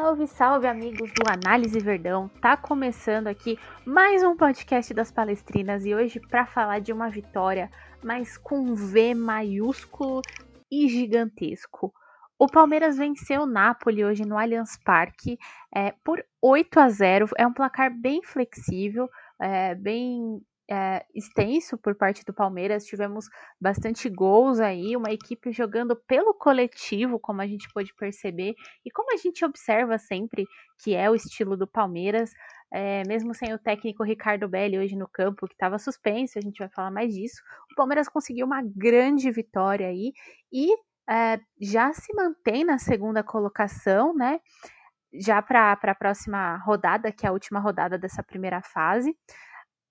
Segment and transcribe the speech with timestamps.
[0.00, 2.26] Salve, salve, amigos do Análise Verdão.
[2.40, 7.70] Tá começando aqui mais um podcast das Palestrinas e hoje para falar de uma vitória,
[8.02, 10.22] mas com V maiúsculo
[10.72, 11.92] e gigantesco.
[12.38, 15.38] O Palmeiras venceu o Napoli hoje no Allianz Parque
[15.70, 17.26] é, por 8 a 0.
[17.36, 19.06] É um placar bem flexível,
[19.38, 20.40] é, bem
[20.70, 22.84] é, extenso por parte do Palmeiras.
[22.84, 23.26] Tivemos
[23.60, 28.54] bastante gols aí, uma equipe jogando pelo coletivo, como a gente pôde perceber,
[28.84, 30.46] e como a gente observa sempre
[30.82, 32.30] que é o estilo do Palmeiras.
[32.72, 36.58] É, mesmo sem o técnico Ricardo Belli hoje no campo, que estava suspenso, a gente
[36.58, 37.42] vai falar mais disso.
[37.72, 40.12] O Palmeiras conseguiu uma grande vitória aí
[40.52, 40.72] e
[41.10, 44.38] é, já se mantém na segunda colocação, né?
[45.12, 49.16] Já para a próxima rodada, que é a última rodada dessa primeira fase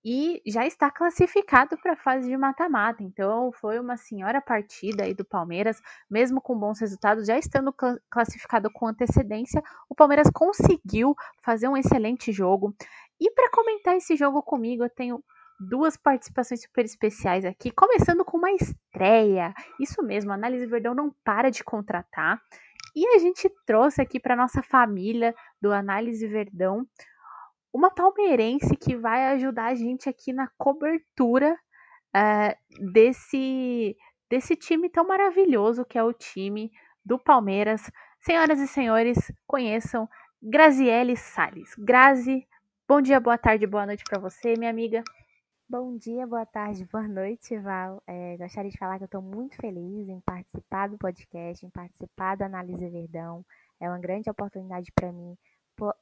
[0.04, 3.02] e já está classificado para a fase de mata-mata.
[3.02, 7.74] Então, foi uma senhora partida aí do Palmeiras, mesmo com bons resultados, já estando
[8.10, 12.74] classificado com antecedência, o Palmeiras conseguiu fazer um excelente jogo.
[13.20, 15.22] E para comentar esse jogo comigo, eu tenho
[15.60, 19.52] duas participações super especiais aqui, começando com uma estreia.
[19.78, 22.40] Isso mesmo, a Análise Verdão não para de contratar.
[22.96, 26.86] E a gente trouxe aqui para nossa família do Análise Verdão
[27.72, 31.56] uma palmeirense que vai ajudar a gente aqui na cobertura
[32.16, 33.96] uh, desse,
[34.28, 36.70] desse time tão maravilhoso que é o time
[37.04, 37.90] do Palmeiras.
[38.20, 40.08] Senhoras e senhores, conheçam
[40.42, 41.74] Graziele Salles.
[41.78, 42.46] Grazi,
[42.88, 45.02] bom dia, boa tarde, boa noite para você, minha amiga.
[45.68, 48.02] Bom dia, boa tarde, boa noite, Val.
[48.04, 52.36] É, gostaria de falar que eu estou muito feliz em participar do podcast, em participar
[52.36, 53.44] do Análise Verdão.
[53.78, 55.36] É uma grande oportunidade para mim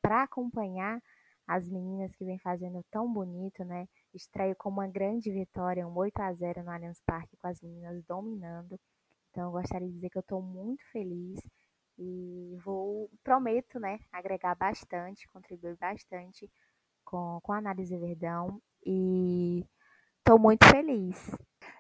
[0.01, 1.01] para acompanhar
[1.49, 3.89] as meninas que vem fazendo tão bonito, né?
[4.15, 8.05] Estreia com uma grande vitória, um 8 a 0 no Allianz Parque, com as meninas
[8.05, 8.79] dominando.
[9.31, 11.41] Então, eu gostaria de dizer que eu estou muito feliz
[11.99, 16.51] e vou, prometo, né, agregar bastante, contribuir bastante
[17.05, 19.65] com, com a Análise Verdão e
[20.19, 21.31] estou muito feliz.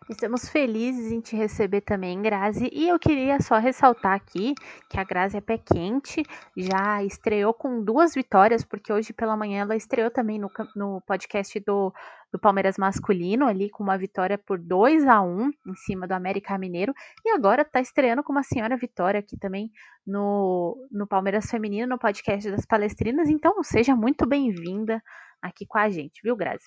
[0.08, 2.70] Estamos felizes em te receber também, Grazi.
[2.72, 4.54] E eu queria só ressaltar aqui
[4.88, 6.22] que a Grazi é pé quente,
[6.56, 11.60] já estreou com duas vitórias, porque hoje pela manhã ela estreou também no, no podcast
[11.60, 11.92] do,
[12.32, 16.56] do Palmeiras masculino, ali com uma vitória por 2 a 1 em cima do América
[16.56, 16.94] Mineiro.
[17.22, 19.70] E agora está estreando com uma senhora vitória aqui também
[20.06, 23.28] no, no Palmeiras Feminino, no podcast das Palestrinas.
[23.28, 25.02] Então seja muito bem-vinda
[25.42, 26.64] aqui com a gente, viu, Grazi?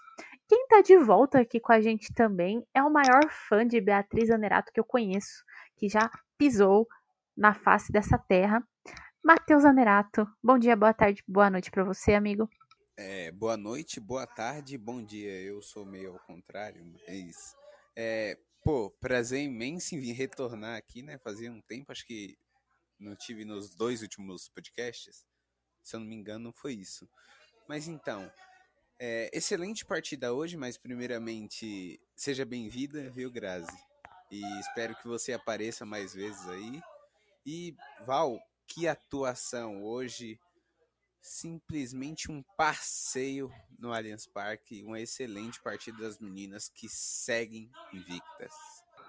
[0.51, 4.29] Quem tá de volta aqui com a gente também é o maior fã de Beatriz
[4.29, 5.45] Anerato que eu conheço,
[5.78, 6.89] que já pisou
[7.38, 8.61] na face dessa terra.
[9.23, 12.50] Matheus Anerato, bom dia, boa tarde, boa noite para você, amigo.
[12.97, 15.41] É, boa noite, boa tarde, bom dia.
[15.41, 17.56] Eu sou meio ao contrário, mas.
[17.95, 21.17] É, pô, prazer imenso em retornar aqui, né?
[21.19, 22.38] Fazia um tempo, acho que
[23.00, 25.25] não tive nos dois últimos podcasts.
[25.81, 27.07] Se eu não me engano, foi isso.
[27.69, 28.29] Mas então,
[29.03, 33.75] é, excelente partida hoje, mas primeiramente, seja bem-vinda, viu, Grazi?
[34.29, 36.79] E espero que você apareça mais vezes aí.
[37.44, 37.75] E,
[38.06, 40.40] Val, que atuação hoje!
[41.19, 48.53] Simplesmente um passeio no Allianz Parque, uma excelente partida das meninas que seguem invictas.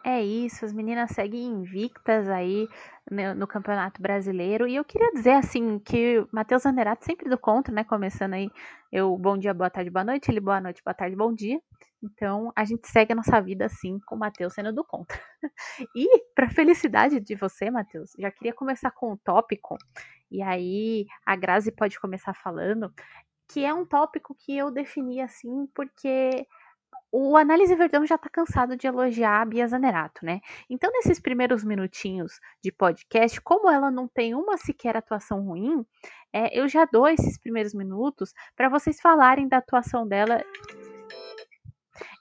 [0.05, 2.69] É isso, as meninas seguem invictas aí
[3.09, 4.67] no, no, Campeonato Brasileiro.
[4.67, 7.85] E eu queria dizer, assim, que Matheus Anderato sempre do contra, né?
[7.85, 8.51] Começando aí,
[8.91, 11.61] eu bom dia, boa tarde, boa noite, ele boa noite, boa tarde, bom dia.
[12.03, 15.17] Então, a gente segue a nossa vida assim, com o Matheus sendo do contra.
[15.95, 19.79] e, para felicidade de você, Matheus, já queria começar com um tópico,
[20.29, 22.93] e aí a Grazi pode começar falando,
[23.49, 26.45] que é um tópico que eu defini assim, porque
[27.13, 30.41] o Análise Verdão já tá cansado de elogiar a Bia Zanerato, né?
[30.71, 35.85] Então, nesses primeiros minutinhos de podcast, como ela não tem uma sequer atuação ruim,
[36.33, 40.43] é, eu já dou esses primeiros minutos para vocês falarem da atuação dela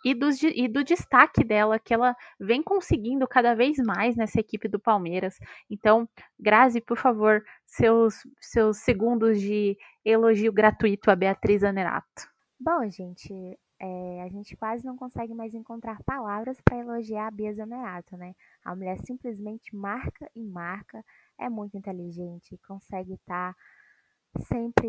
[0.03, 4.67] e do, e do destaque dela, que ela vem conseguindo cada vez mais nessa equipe
[4.67, 5.37] do Palmeiras.
[5.69, 6.05] Então,
[6.37, 12.29] Grazi, por favor, seus, seus segundos de elogio gratuito a Beatriz Zanerato.
[12.59, 17.51] Bom, gente, é, a gente quase não consegue mais encontrar palavras para elogiar a Bia
[17.51, 18.35] Zanerato, né?
[18.63, 21.03] A mulher simplesmente marca e marca,
[21.39, 24.87] é muito inteligente, consegue estar tá sempre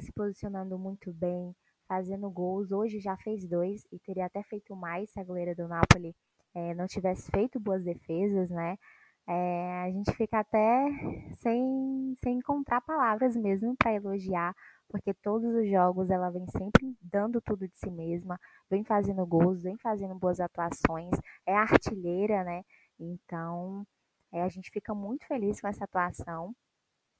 [0.00, 1.52] se posicionando muito bem,
[1.88, 2.70] fazendo gols.
[2.70, 6.14] Hoje já fez dois e teria até feito mais se a goleira do Napoli
[6.54, 8.78] é, não tivesse feito boas defesas, né?
[9.26, 10.88] É, a gente fica até
[11.34, 14.54] sem, sem encontrar palavras mesmo para elogiar
[14.88, 18.40] porque todos os jogos ela vem sempre dando tudo de si mesma,
[18.70, 21.10] vem fazendo gols, vem fazendo boas atuações,
[21.46, 22.64] é artilheira, né?
[22.98, 23.86] Então,
[24.32, 26.54] é, a gente fica muito feliz com essa atuação.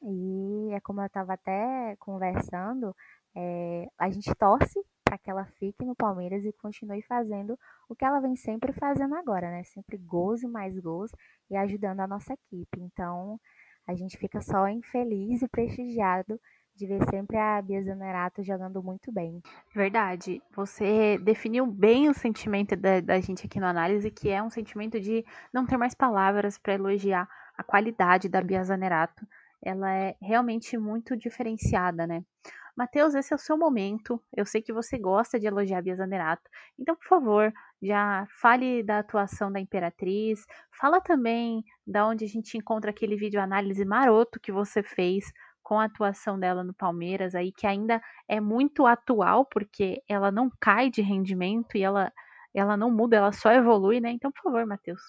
[0.03, 2.95] E é como eu estava até conversando,
[3.35, 8.05] é, a gente torce para que ela fique no Palmeiras e continue fazendo o que
[8.05, 9.65] ela vem sempre fazendo agora, né?
[9.65, 11.11] Sempre gols e mais gols
[11.51, 12.81] e ajudando a nossa equipe.
[12.81, 13.41] Então,
[13.87, 16.39] a gente fica só infeliz e prestigiado
[16.79, 19.43] de ver sempre a Bia Zanerato jogando muito bem.
[19.75, 20.41] Verdade.
[20.55, 25.01] Você definiu bem o sentimento da, da gente aqui no análise, que é um sentimento
[25.01, 29.27] de não ter mais palavras para elogiar a qualidade da Bia Zanerato.
[29.61, 32.23] Ela é realmente muito diferenciada, né?
[32.77, 34.23] Matheus, esse é o seu momento.
[34.37, 36.49] Eu sei que você gosta de elogiar a Bia Zanerato.
[36.79, 37.53] Então, por favor,
[37.83, 40.47] já fale da atuação da Imperatriz.
[40.81, 45.25] Fala também da onde a gente encontra aquele vídeo análise maroto que você fez
[45.69, 50.51] com a atuação dela no Palmeiras aí, que ainda é muito atual, porque ela não
[50.59, 52.11] cai de rendimento e ela,
[52.55, 54.11] ela não muda, ela só evolui, né?
[54.11, 55.03] Então, por favor, Matheus.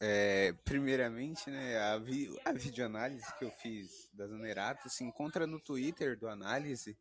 [0.00, 5.58] É, primeiramente, né, a, vi, a videoanálise que eu fiz da Zanerato se encontra no
[5.58, 6.96] Twitter do Análise.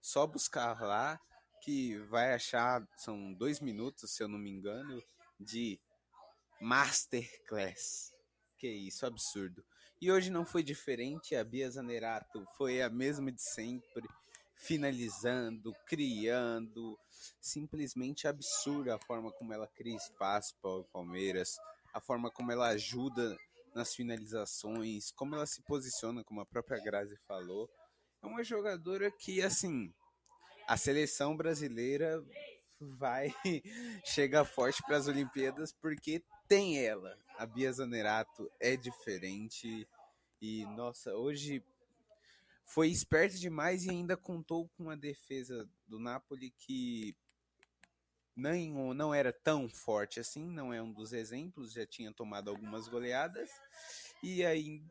[0.00, 1.20] Só buscar lá
[1.62, 5.02] que vai achar, são dois minutos, se eu não me engano,
[5.38, 5.78] de
[6.62, 8.10] Masterclass.
[8.56, 9.62] Que isso, absurdo.
[10.02, 14.02] E hoje não foi diferente, a Bia Zanerato foi a mesma de sempre,
[14.56, 16.98] finalizando, criando,
[17.40, 21.56] simplesmente absurda a forma como ela cria espaço para o Palmeiras,
[21.94, 23.38] a forma como ela ajuda
[23.76, 27.70] nas finalizações, como ela se posiciona, como a própria Grazi falou.
[28.20, 29.94] É uma jogadora que, assim,
[30.66, 32.20] a seleção brasileira
[32.80, 33.32] vai
[34.04, 37.18] chegar forte para as Olimpíadas porque tem ela.
[37.38, 39.88] A Bia Zanerato é diferente
[40.38, 41.64] e nossa, hoje
[42.66, 47.16] foi esperto demais e ainda contou com a defesa do Napoli que
[48.36, 52.86] não, não era tão forte assim, não é um dos exemplos, já tinha tomado algumas
[52.86, 53.50] goleadas
[54.22, 54.84] e aí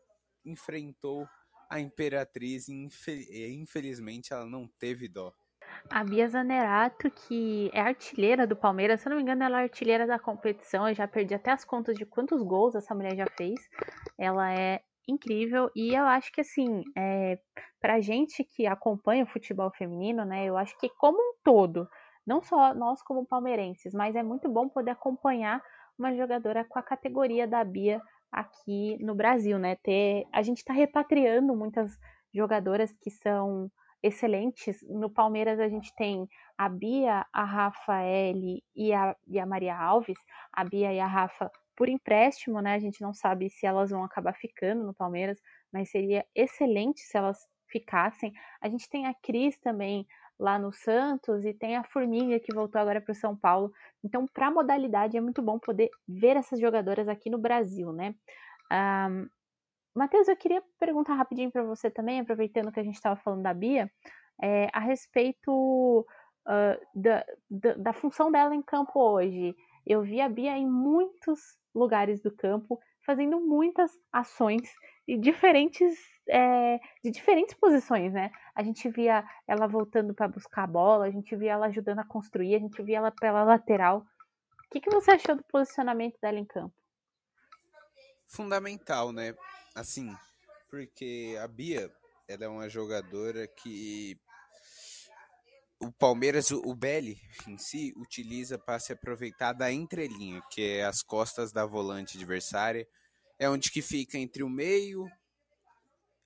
[0.43, 1.29] enfrentou
[1.69, 2.89] a Imperatriz e
[3.53, 5.31] infelizmente ela não teve dó.
[5.89, 9.63] A Bia Zanerato, que é artilheira do Palmeiras, se eu não me engano, ela é
[9.63, 10.87] artilheira da competição.
[10.87, 13.59] Eu já perdi até as contas de quantos gols essa mulher já fez.
[14.17, 17.37] Ela é incrível e eu acho que assim, é,
[17.79, 21.87] pra gente que acompanha o futebol feminino, né, eu acho que como um todo,
[22.25, 25.61] não só nós como palmeirenses, mas é muito bom poder acompanhar
[25.97, 28.01] uma jogadora com a categoria da Bia
[28.31, 29.75] aqui no Brasil, né?
[29.83, 31.91] Ter, a gente está repatriando muitas
[32.33, 33.69] jogadoras que são
[34.03, 34.81] excelentes.
[34.89, 36.27] No Palmeiras a gente tem
[36.57, 38.35] a Bia, a Rafael
[38.75, 40.17] e a, e a Maria Alves.
[40.53, 42.75] A Bia e a Rafa por empréstimo, né?
[42.75, 45.39] A gente não sabe se elas vão acabar ficando no Palmeiras,
[45.73, 48.31] mas seria excelente se elas ficassem.
[48.61, 50.05] A gente tem a Cris também
[50.37, 53.71] lá no Santos e tem a Formiga que voltou agora para o São Paulo.
[54.03, 58.15] Então, para modalidade é muito bom poder ver essas jogadoras aqui no Brasil, né?
[58.71, 59.27] Um,
[59.93, 63.53] Matheus, eu queria perguntar rapidinho para você também, aproveitando que a gente estava falando da
[63.53, 63.91] Bia,
[64.41, 66.05] é, a respeito
[66.47, 69.55] uh, da, da, da, função dela em campo hoje.
[69.85, 71.39] Eu vi a Bia em muitos
[71.75, 74.61] lugares do campo, fazendo muitas ações
[75.07, 75.97] e diferentes
[76.29, 78.31] é, de diferentes posições, né?
[78.55, 82.05] A gente via ela voltando para buscar a bola, a gente via ela ajudando a
[82.05, 83.99] construir, a gente via ela pela lateral.
[83.99, 86.73] O que, que você achou do posicionamento dela em campo?
[88.27, 89.35] Fundamental, né?
[89.73, 90.13] Assim,
[90.69, 91.91] porque a Bia,
[92.27, 94.19] ela é uma jogadora que
[95.79, 101.01] o Palmeiras, o Belli em si, utiliza para se aproveitar da entrelinha, que é as
[101.01, 102.87] costas da volante adversária.
[103.39, 105.09] É onde que fica entre o meio,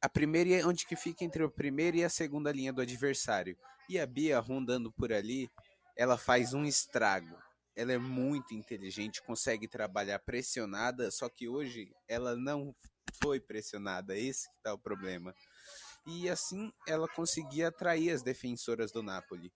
[0.05, 3.57] a primeira é onde que fica entre a primeira e a segunda linha do adversário.
[3.89, 5.49] E a Bia rondando por ali,
[5.95, 7.35] ela faz um estrago.
[7.75, 12.75] Ela é muito inteligente, consegue trabalhar pressionada, só que hoje ela não
[13.21, 15.33] foi pressionada, esse que tá o problema
[16.05, 19.51] e assim ela conseguia atrair as defensoras do Napoli,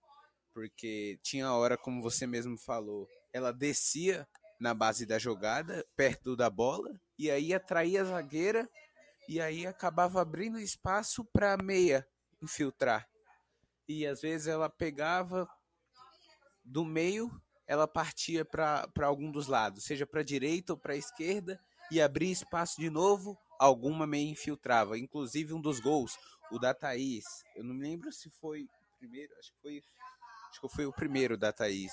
[0.52, 4.26] porque tinha hora, como você mesmo falou, ela descia
[4.58, 8.68] na base da jogada, perto da bola, e aí atraía a zagueira
[9.28, 12.06] e aí acabava abrindo espaço para a meia
[12.42, 13.08] infiltrar.
[13.88, 15.48] E às vezes ela pegava
[16.64, 17.30] do meio,
[17.66, 22.00] ela partia para algum dos lados, seja para a direita ou para a esquerda, e
[22.00, 24.98] abria espaço de novo, alguma meia infiltrava.
[24.98, 26.18] Inclusive um dos gols,
[26.50, 27.24] o da Thaís.
[27.54, 29.82] Eu não me lembro se foi o primeiro, acho que foi,
[30.48, 31.92] acho que foi o primeiro da Thaís.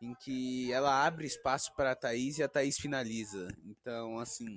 [0.00, 3.46] Em que ela abre espaço para a Thaís e a Thaís finaliza.
[3.64, 4.56] Então, assim,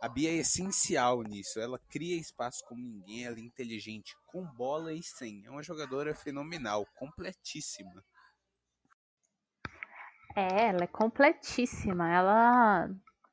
[0.00, 1.60] a Bia é essencial nisso.
[1.60, 5.44] Ela cria espaço como ninguém, ela é inteligente, com bola e sem.
[5.46, 8.02] É uma jogadora fenomenal, completíssima.
[10.34, 12.10] É, ela é completíssima.
[12.10, 12.90] Ela,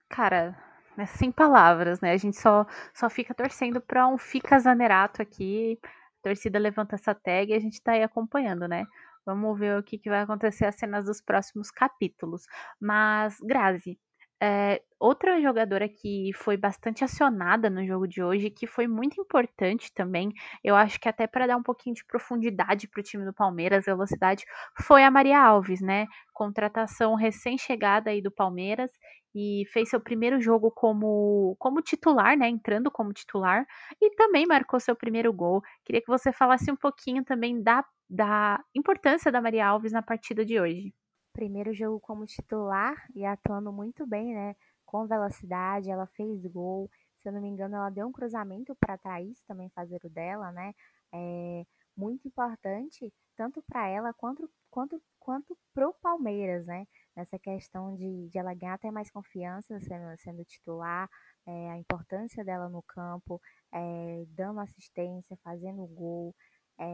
[0.08, 0.69] cara,
[1.08, 2.12] sem palavras, né?
[2.12, 5.80] A gente só, só fica torcendo para um Fica Zanerato aqui.
[5.84, 8.86] A torcida levanta essa tag e a gente tá aí acompanhando, né?
[9.26, 12.44] Vamos ver o que, que vai acontecer as cenas dos próximos capítulos.
[12.80, 13.98] Mas, Grazi,
[14.42, 19.94] é, outra jogadora que foi bastante acionada no jogo de hoje, que foi muito importante
[19.94, 20.32] também,
[20.64, 23.86] eu acho que até para dar um pouquinho de profundidade para o time do Palmeiras,
[23.86, 24.46] velocidade,
[24.82, 26.08] foi a Maria Alves, né?
[26.34, 28.90] Contratação recém-chegada aí do Palmeiras
[29.34, 32.50] e fez seu primeiro jogo como, como titular, né?
[32.50, 33.66] Entrando como titular
[34.02, 35.62] e também marcou seu primeiro gol.
[35.86, 40.46] Queria que você falasse um pouquinho também da, da importância da Maria Alves na partida
[40.46, 40.94] de hoje
[41.40, 44.56] primeiro jogo como titular e atuando muito bem, né?
[44.86, 46.90] Com velocidade, ela fez gol.
[47.20, 50.10] Se eu não me engano, ela deu um cruzamento para a Thaís também fazer o
[50.10, 50.74] dela, né?
[51.14, 56.86] É muito importante, tanto para ela quanto, quanto, quanto para o Palmeiras, né?
[57.20, 61.10] Nessa questão de, de ela ganhar até mais confiança sendo, sendo titular,
[61.46, 63.42] é, a importância dela no campo,
[63.74, 66.34] é, dando assistência, fazendo gol.
[66.80, 66.86] É,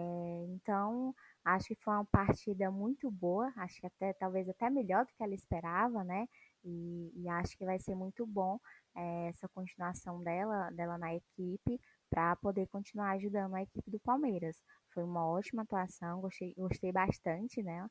[0.50, 1.14] então,
[1.46, 5.24] Acho que foi uma partida muito boa, acho que até talvez até melhor do que
[5.24, 6.28] ela esperava, né?
[6.64, 8.60] E, e acho que vai ser muito bom
[9.30, 11.80] essa continuação dela, dela na equipe
[12.10, 14.58] para poder continuar ajudando a equipe do Palmeiras.
[14.92, 17.88] Foi uma ótima atuação, gostei, gostei bastante, né?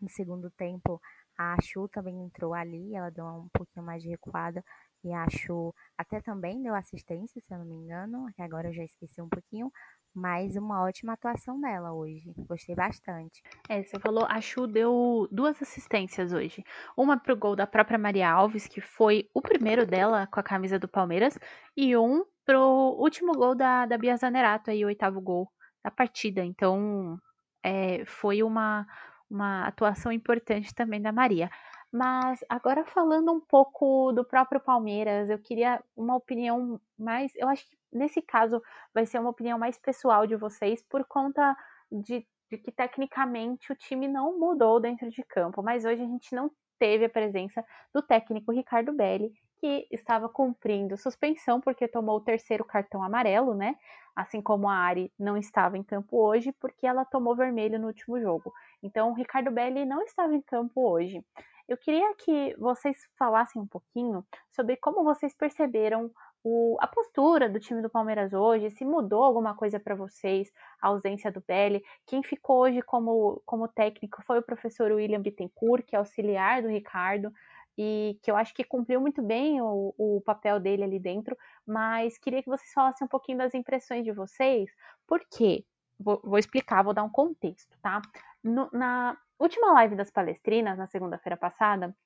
[0.00, 0.98] No segundo tempo,
[1.40, 4.62] a Chu também entrou ali, ela deu um pouquinho mais de recuada
[5.02, 8.74] e a Chu até também deu assistência, se eu não me engano, que agora eu
[8.74, 9.72] já esqueci um pouquinho,
[10.14, 12.30] mas uma ótima atuação dela hoje.
[12.46, 13.40] Gostei bastante.
[13.70, 16.62] É, você falou, a Chu deu duas assistências hoje.
[16.94, 20.78] Uma pro gol da própria Maria Alves, que foi o primeiro dela com a camisa
[20.78, 21.38] do Palmeiras,
[21.74, 25.50] e um pro último gol da, da Bia Zanerato, aí o oitavo gol
[25.82, 26.44] da partida.
[26.44, 27.18] Então,
[27.64, 28.86] é, foi uma,
[29.30, 31.50] uma atuação importante também da Maria.
[31.92, 37.32] Mas agora falando um pouco do próprio Palmeiras, eu queria uma opinião mais.
[37.36, 38.62] Eu acho que nesse caso
[38.94, 41.56] vai ser uma opinião mais pessoal de vocês, por conta
[41.90, 45.62] de, de que tecnicamente o time não mudou dentro de campo.
[45.62, 50.96] Mas hoje a gente não teve a presença do técnico Ricardo Belli, que estava cumprindo
[50.96, 53.76] suspensão porque tomou o terceiro cartão amarelo, né?
[54.16, 58.20] Assim como a Ari não estava em campo hoje porque ela tomou vermelho no último
[58.20, 58.52] jogo.
[58.82, 61.24] Então, o Ricardo Belli não estava em campo hoje.
[61.68, 66.10] Eu queria que vocês falassem um pouquinho sobre como vocês perceberam
[66.42, 70.50] o, a postura do time do Palmeiras hoje, se mudou alguma coisa para vocês,
[70.80, 71.82] a ausência do Belli.
[72.06, 76.68] Quem ficou hoje como, como técnico foi o professor William Bittencourt, que é auxiliar do
[76.68, 77.30] Ricardo,
[77.76, 81.36] e que eu acho que cumpriu muito bem o, o papel dele ali dentro,
[81.66, 84.70] mas queria que vocês falassem um pouquinho das impressões de vocês,
[85.06, 85.64] por quê?
[85.98, 88.00] Vou, vou explicar, vou dar um contexto, tá?
[88.42, 91.96] No, na, última live das palestrinas, na segunda-feira passada,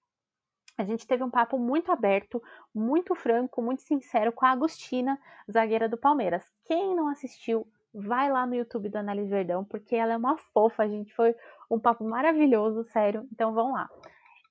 [0.78, 2.42] a gente teve um papo muito aberto,
[2.72, 6.44] muito franco, muito sincero com a Agostina, zagueira do Palmeiras.
[6.64, 10.82] Quem não assistiu, vai lá no YouTube do Análise Verdão, porque ela é uma fofa,
[10.82, 11.34] a gente foi
[11.70, 13.26] um papo maravilhoso, sério.
[13.32, 13.88] Então vão lá.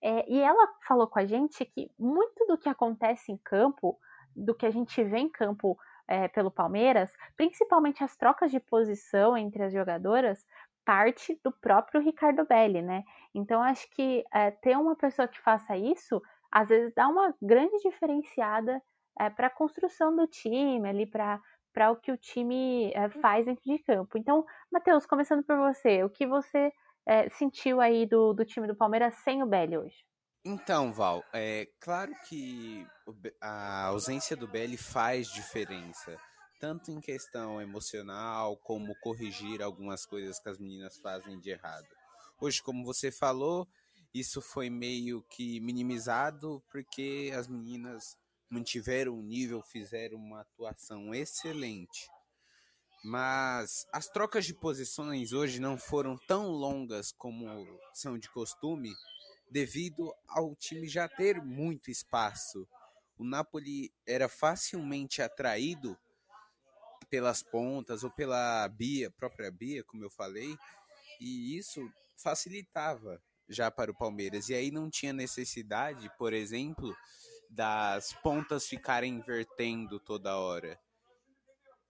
[0.03, 3.98] É, e ela falou com a gente que muito do que acontece em campo,
[4.36, 9.38] do que a gente vê em campo é, pelo Palmeiras, principalmente as trocas de posição
[9.38, 10.45] entre as jogadoras,
[10.83, 13.05] parte do próprio Ricardo Belli, né?
[13.33, 17.77] Então acho que é, ter uma pessoa que faça isso, às vezes dá uma grande
[17.79, 18.81] diferenciada
[19.17, 21.41] é, para a construção do time, ali para
[21.74, 24.15] para o que o time é, faz dentro de campo.
[24.15, 26.72] Então, Matheus, começando por você, o que você
[27.05, 30.05] é, sentiu aí do, do time do Palmeiras sem o Belli hoje?
[30.45, 32.86] Então, Val, é claro que
[33.39, 36.17] a ausência do Belli faz diferença
[36.63, 41.89] tanto em questão emocional como corrigir algumas coisas que as meninas fazem de errado.
[42.39, 43.67] Hoje, como você falou,
[44.13, 48.17] isso foi meio que minimizado porque as meninas
[48.50, 52.10] mantiveram o nível, fizeram uma atuação excelente.
[53.03, 57.45] Mas as trocas de posições hoje não foram tão longas como
[57.93, 58.95] são de costume,
[59.51, 62.65] devido ao time já ter muito espaço.
[63.17, 65.98] O Napoli era facilmente atraído
[67.10, 70.57] pelas pontas ou pela Bia, própria Bia, como eu falei,
[71.19, 71.81] e isso
[72.15, 74.50] facilitava já para o Palmeiras.
[74.50, 76.95] E aí não tinha necessidade, por exemplo,
[77.50, 80.79] das pontas ficarem invertendo toda hora.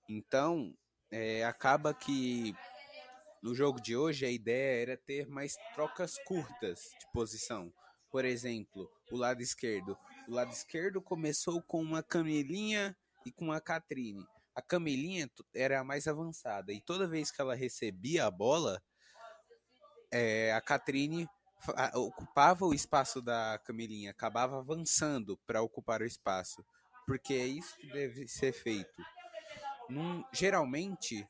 [0.09, 0.75] Então,
[1.13, 2.55] é, acaba que
[3.41, 7.71] no jogo de hoje a ideia era ter mais trocas curtas de posição.
[8.11, 9.97] Por exemplo, o lado esquerdo.
[10.27, 15.83] O lado esquerdo começou com uma Camilinha e com a Catrine a Camilinha era a
[15.83, 18.81] mais avançada e toda vez que ela recebia a bola,
[20.11, 21.27] é, a Catrine
[21.95, 26.63] ocupava o espaço da Camilinha, acabava avançando para ocupar o espaço,
[27.07, 29.01] porque é isso que deve ser feito.
[29.89, 31.27] Num, geralmente,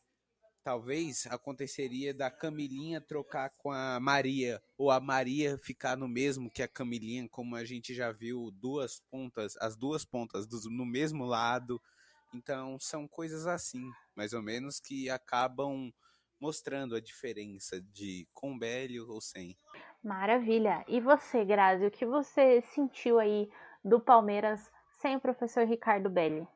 [0.63, 6.63] talvez aconteceria da Camilinha trocar com a Maria, ou a Maria ficar no mesmo que
[6.63, 11.81] a Camilinha, como a gente já viu duas pontas, as duas pontas no mesmo lado.
[12.33, 13.83] Então, são coisas assim,
[14.15, 15.91] mais ou menos, que acabam
[16.39, 19.55] mostrando a diferença de com Bélio ou sem.
[20.03, 20.83] Maravilha.
[20.87, 23.49] E você, Grazi, o que você sentiu aí
[23.83, 26.47] do Palmeiras sem o professor Ricardo Belli?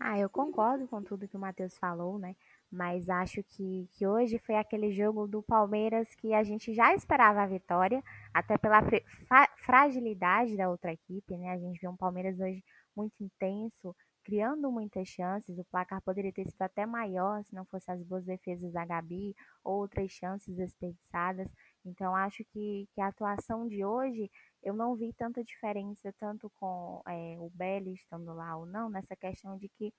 [0.00, 2.34] Ah, eu concordo com tudo que o Matheus falou, né?
[2.70, 7.42] Mas acho que, que hoje foi aquele jogo do Palmeiras que a gente já esperava
[7.42, 8.80] a vitória, até pela
[9.64, 11.50] fragilidade da outra equipe, né?
[11.50, 12.62] A gente viu um Palmeiras hoje
[12.94, 13.94] muito intenso,
[14.24, 15.58] criando muitas chances.
[15.58, 19.34] O placar poderia ter sido até maior se não fosse as boas defesas da Gabi,
[19.64, 21.48] outras chances desperdiçadas.
[21.84, 24.30] Então, acho que, que a atuação de hoje,
[24.62, 29.16] eu não vi tanta diferença, tanto com é, o Belly estando lá ou não, nessa
[29.16, 29.92] questão de que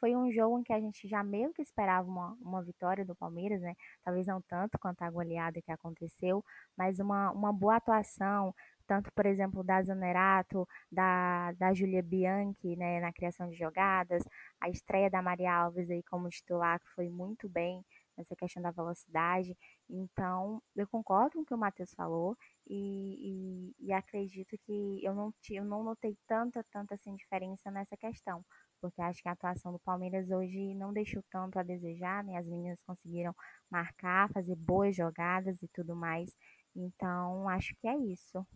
[0.00, 3.14] foi um jogo em que a gente já meio que esperava uma, uma vitória do
[3.14, 3.74] Palmeiras, né?
[4.04, 6.44] Talvez não tanto quanto a goleada que aconteceu,
[6.76, 8.52] mas uma, uma boa atuação,
[8.86, 14.24] tanto, por exemplo, da Zanerato, da, da Julia Bianchi, né, na criação de jogadas,
[14.60, 17.84] a estreia da Maria Alves aí como titular, que foi muito bem
[18.16, 19.56] nessa questão da velocidade.
[19.88, 25.14] Então, eu concordo com o que o Matheus falou e, e, e acredito que eu
[25.14, 28.44] não, eu não notei tanta, tanta assim, diferença nessa questão,
[28.80, 32.36] porque acho que a atuação do Palmeiras hoje não deixou tanto a desejar, né?
[32.36, 33.34] As meninas conseguiram
[33.70, 36.34] marcar, fazer boas jogadas e tudo mais.
[36.74, 38.46] Então, acho que é isso.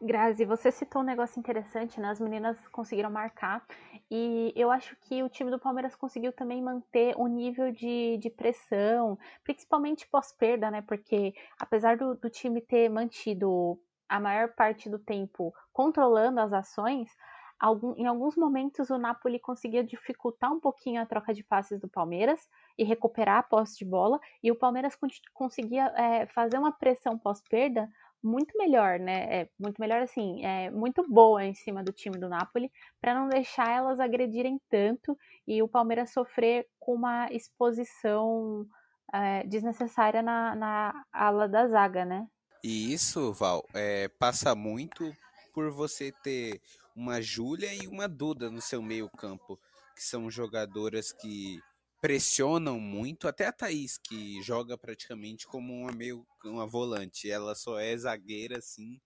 [0.00, 2.08] Grazi, você citou um negócio interessante, né?
[2.08, 3.66] As meninas conseguiram marcar.
[4.10, 8.30] E eu acho que o time do Palmeiras conseguiu também manter o nível de, de
[8.30, 10.82] pressão, principalmente pós-perda, né?
[10.82, 13.78] Porque apesar do, do time ter mantido
[14.08, 17.10] a maior parte do tempo controlando as ações,
[17.58, 21.88] algum, em alguns momentos o Napoli conseguia dificultar um pouquinho a troca de passes do
[21.88, 22.48] Palmeiras
[22.78, 24.96] e recuperar a posse de bola, e o Palmeiras
[25.32, 27.88] conseguia é, fazer uma pressão pós-perda
[28.22, 29.42] muito melhor, né?
[29.42, 33.28] É, muito melhor assim, é, muito boa em cima do time do Napoli, para não
[33.28, 35.16] deixar elas agredirem tanto
[35.46, 38.66] e o Palmeiras sofrer com uma exposição
[39.12, 42.26] é, desnecessária na, na ala da zaga, né?
[42.64, 45.14] E isso, Val, é, passa muito
[45.54, 46.60] por você ter
[46.96, 49.60] uma Júlia e uma Duda no seu meio campo,
[49.94, 51.60] que são jogadoras que
[52.00, 57.30] pressionam muito, até a Thaís, que joga praticamente como uma meio uma volante.
[57.30, 58.98] Ela só é zagueira assim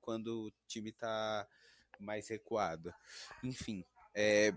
[0.00, 1.46] quando o time tá
[1.98, 2.92] mais recuado.
[3.42, 4.52] Enfim, é,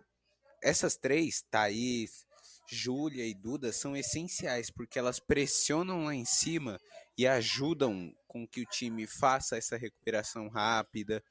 [0.62, 2.26] essas três, Thaís,
[2.70, 6.80] Júlia e Duda, são essenciais porque elas pressionam lá em cima
[7.18, 11.24] e ajudam com que o time faça essa recuperação rápida.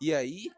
[0.00, 0.50] E aí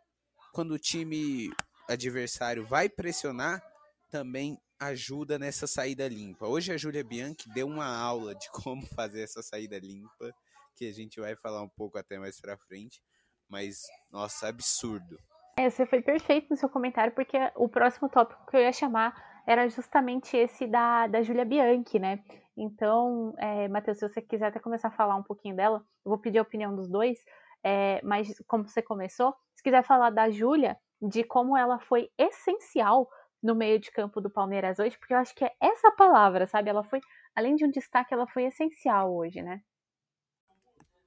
[0.58, 1.52] quando o time
[1.88, 3.62] adversário vai pressionar,
[4.10, 6.48] também ajuda nessa saída limpa.
[6.48, 10.34] Hoje a Júlia Bianchi deu uma aula de como fazer essa saída limpa,
[10.74, 13.00] que a gente vai falar um pouco até mais pra frente,
[13.48, 15.16] mas nossa, absurdo.
[15.56, 19.14] É, você foi perfeito no seu comentário, porque o próximo tópico que eu ia chamar
[19.46, 22.18] era justamente esse da, da Júlia Bianchi, né?
[22.56, 26.18] Então, é, Matheus, se você quiser até começar a falar um pouquinho dela, eu vou
[26.18, 27.16] pedir a opinião dos dois,
[27.62, 33.10] é, mas como você começou, se quiser falar da Júlia, de como ela foi essencial
[33.42, 36.70] no meio de campo do Palmeiras hoje, porque eu acho que é essa palavra, sabe?
[36.70, 37.00] Ela foi,
[37.34, 39.60] além de um destaque, ela foi essencial hoje, né?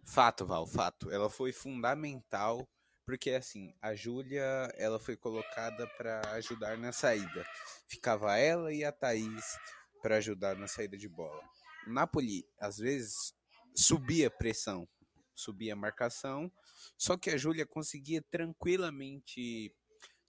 [0.03, 1.09] Fato, Val, fato.
[1.09, 2.67] Ela foi fundamental,
[3.05, 4.43] porque assim, a Júlia,
[4.77, 7.45] ela foi colocada para ajudar na saída.
[7.87, 9.57] Ficava ela e a Thaís
[10.01, 11.41] para ajudar na saída de bola.
[11.87, 13.33] O Napoli, às vezes,
[13.73, 14.85] subia pressão,
[15.33, 16.51] subia marcação,
[16.97, 19.73] só que a Júlia conseguia tranquilamente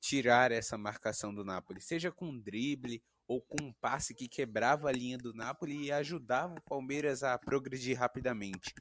[0.01, 4.89] tirar essa marcação do Napoli, seja com um drible ou com um passe que quebrava
[4.89, 8.75] a linha do Napoli e ajudava o Palmeiras a progredir rapidamente.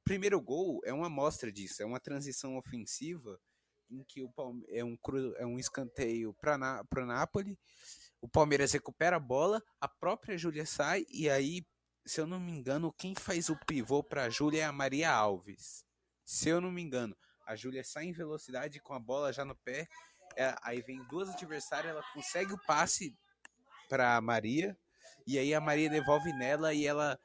[0.00, 3.38] O primeiro gol é uma amostra disso, é uma transição ofensiva
[3.90, 4.96] em que o Palme é, um
[5.36, 7.58] é um escanteio para o Napoli,
[8.20, 11.62] o Palmeiras recupera a bola, a própria Júlia sai e aí
[12.04, 15.10] se eu não me engano, quem faz o pivô para a Júlia é a Maria
[15.10, 15.84] Alves.
[16.32, 17.14] Se eu não me engano,
[17.46, 19.86] a Júlia sai em velocidade com a bola já no pé.
[20.34, 23.14] É, aí vem duas adversárias, ela consegue o passe
[23.86, 24.74] para Maria
[25.26, 27.18] e aí a Maria devolve nela e ela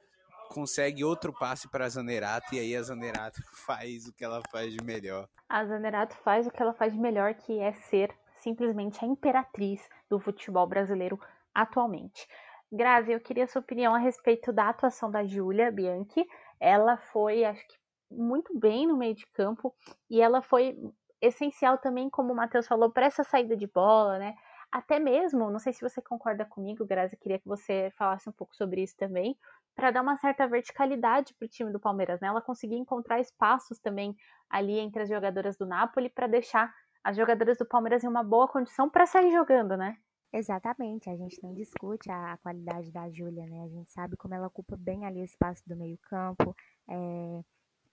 [0.50, 4.74] consegue outro passe para a Zanerato e aí a Zanerato faz o que ela faz
[4.74, 5.30] de melhor.
[5.48, 9.88] A Zanerato faz o que ela faz de melhor, que é ser simplesmente a imperatriz
[10.10, 11.18] do futebol brasileiro
[11.56, 12.28] atualmente.
[12.70, 16.28] Grazi, eu queria sua opinião a respeito da atuação da Júlia Bianchi.
[16.60, 17.78] Ela foi, acho que,
[18.10, 19.74] muito bem no meio de campo
[20.10, 20.78] e ela foi
[21.22, 24.36] essencial também, como o Matheus falou, para essa saída de bola, né?
[24.72, 28.56] Até mesmo, não sei se você concorda comigo, Grazi, queria que você falasse um pouco
[28.56, 29.38] sobre isso também,
[29.76, 32.28] para dar uma certa verticalidade para o time do Palmeiras, né?
[32.28, 34.16] Ela conseguia encontrar espaços também
[34.50, 38.48] ali entre as jogadoras do Napoli para deixar as jogadoras do Palmeiras em uma boa
[38.48, 39.98] condição para sair jogando, né?
[40.34, 43.64] Exatamente, a gente não discute a qualidade da Júlia, né?
[43.64, 46.54] A gente sabe como ela ocupa bem ali o espaço do meio-campo,
[46.90, 47.42] é,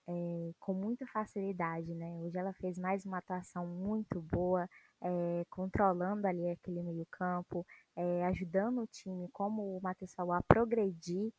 [0.07, 2.11] é, com muita facilidade, né?
[2.21, 4.69] Hoje ela fez mais uma atuação muito boa,
[5.01, 7.65] é, controlando ali aquele meio-campo,
[7.95, 11.31] é, ajudando o time, como o Matheus falou, a progredir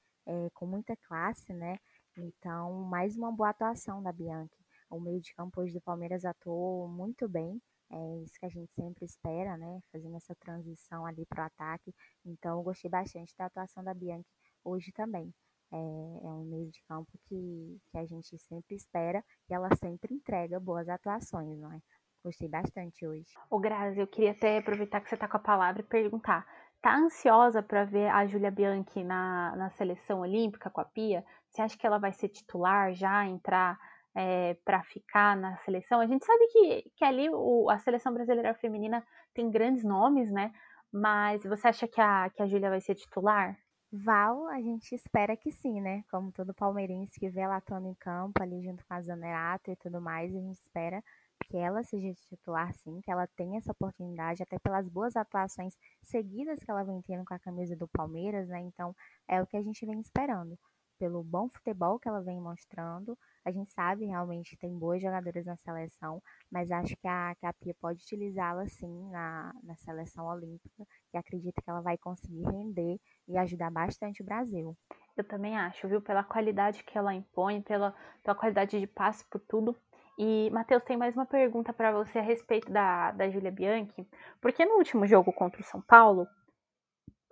[0.54, 1.78] com muita classe, né?
[2.16, 4.56] Então, mais uma boa atuação da Bianchi.
[4.90, 8.72] O meio de campo hoje do Palmeiras atuou muito bem, é isso que a gente
[8.74, 9.80] sempre espera, né?
[9.92, 11.94] Fazendo essa transição ali para o ataque.
[12.24, 14.26] Então, eu gostei bastante da atuação da Bianchi
[14.64, 15.32] hoje também.
[15.72, 20.14] É, é, um meio de campo que, que a gente sempre espera e ela sempre
[20.14, 21.80] entrega boas atuações, não é?
[22.24, 23.26] Gostei bastante hoje.
[23.50, 26.46] Ô Grazi, eu queria até aproveitar que você está com a palavra e perguntar.
[26.80, 31.24] Tá ansiosa para ver a Júlia Bianchi na, na seleção olímpica com a Pia?
[31.50, 33.78] Você acha que ela vai ser titular já, entrar
[34.14, 36.00] é, para ficar na seleção.
[36.00, 40.52] A gente sabe que, que ali o, a seleção brasileira feminina tem grandes nomes, né?
[40.92, 43.56] Mas você acha que a, que a Júlia vai ser titular?
[43.92, 46.04] Val, a gente espera que sim, né?
[46.10, 49.76] Como todo palmeirense que vê ela atuando em campo ali junto com a Zanerato e
[49.76, 51.02] tudo mais, a gente espera
[51.44, 56.58] que ela seja titular sim, que ela tenha essa oportunidade, até pelas boas atuações seguidas
[56.60, 58.60] que ela vem tendo com a camisa do Palmeiras, né?
[58.60, 58.94] Então
[59.28, 60.58] é o que a gente vem esperando.
[60.98, 65.44] Pelo bom futebol que ela vem mostrando, a gente sabe realmente que tem boas jogadoras
[65.44, 70.26] na seleção, mas acho que a, que a Pia pode utilizá-la sim na, na seleção
[70.26, 74.76] olímpica e acredito que ela vai conseguir render e ajudar bastante o Brasil.
[75.16, 76.00] Eu também acho, viu?
[76.00, 79.74] Pela qualidade que ela impõe, pela, pela qualidade de passe, por tudo.
[80.18, 84.06] E, Matheus, tem mais uma pergunta para você a respeito da, da Júlia Bianchi.
[84.40, 86.26] Porque no último jogo contra o São Paulo,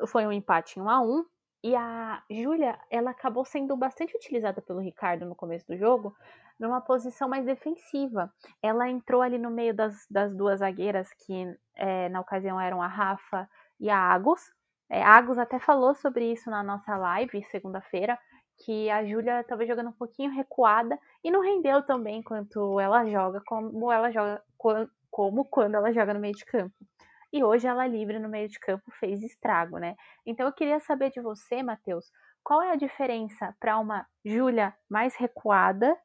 [0.06, 1.24] foi um empate em 1 a 1
[1.64, 6.14] e a Júlia, ela acabou sendo bastante utilizada pelo Ricardo no começo do jogo,
[6.60, 8.30] numa posição mais defensiva.
[8.62, 12.86] Ela entrou ali no meio das, das duas zagueiras, que é, na ocasião eram a
[12.86, 13.48] Rafa
[13.80, 14.42] e a Agus.
[14.90, 18.18] É, a Agus até falou sobre isso na nossa live, segunda-feira,
[18.64, 23.42] que a Júlia estava jogando um pouquinho recuada e não rendeu também quanto ela joga,
[23.46, 24.42] como ela joga,
[25.10, 26.74] como quando ela joga no meio de campo
[27.34, 29.96] e hoje ela livre no meio de campo fez estrago, né?
[30.24, 32.08] Então eu queria saber de você, Matheus,
[32.44, 35.98] qual é a diferença para uma Júlia mais recuada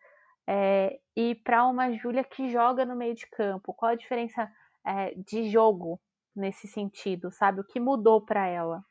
[0.47, 3.75] é, e para uma Júlia que joga no meio de campo?
[3.75, 4.51] Qual a diferença
[4.83, 6.01] é, de jogo
[6.39, 7.61] nesse sentido, sabe?
[7.61, 8.83] O que mudou para ela?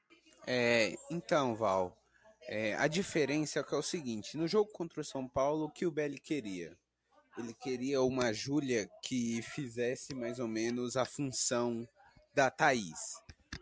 [0.46, 1.96] É, então, Val,
[2.48, 5.70] é, a diferença é, que é o seguinte: no jogo contra o São Paulo, o
[5.70, 6.76] que o Belli queria?
[7.36, 11.86] Ele queria uma Júlia que fizesse mais ou menos a função
[12.34, 12.98] da Thaís.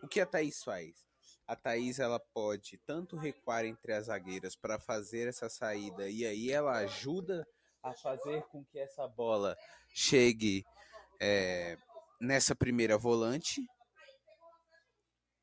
[0.01, 1.05] O que a Thaís faz?
[1.45, 6.51] A Thaís ela pode tanto recuar entre as zagueiras para fazer essa saída e aí
[6.51, 7.47] ela ajuda
[7.83, 9.55] a fazer com que essa bola
[9.93, 10.65] chegue
[11.21, 11.77] é,
[12.19, 13.61] nessa primeira volante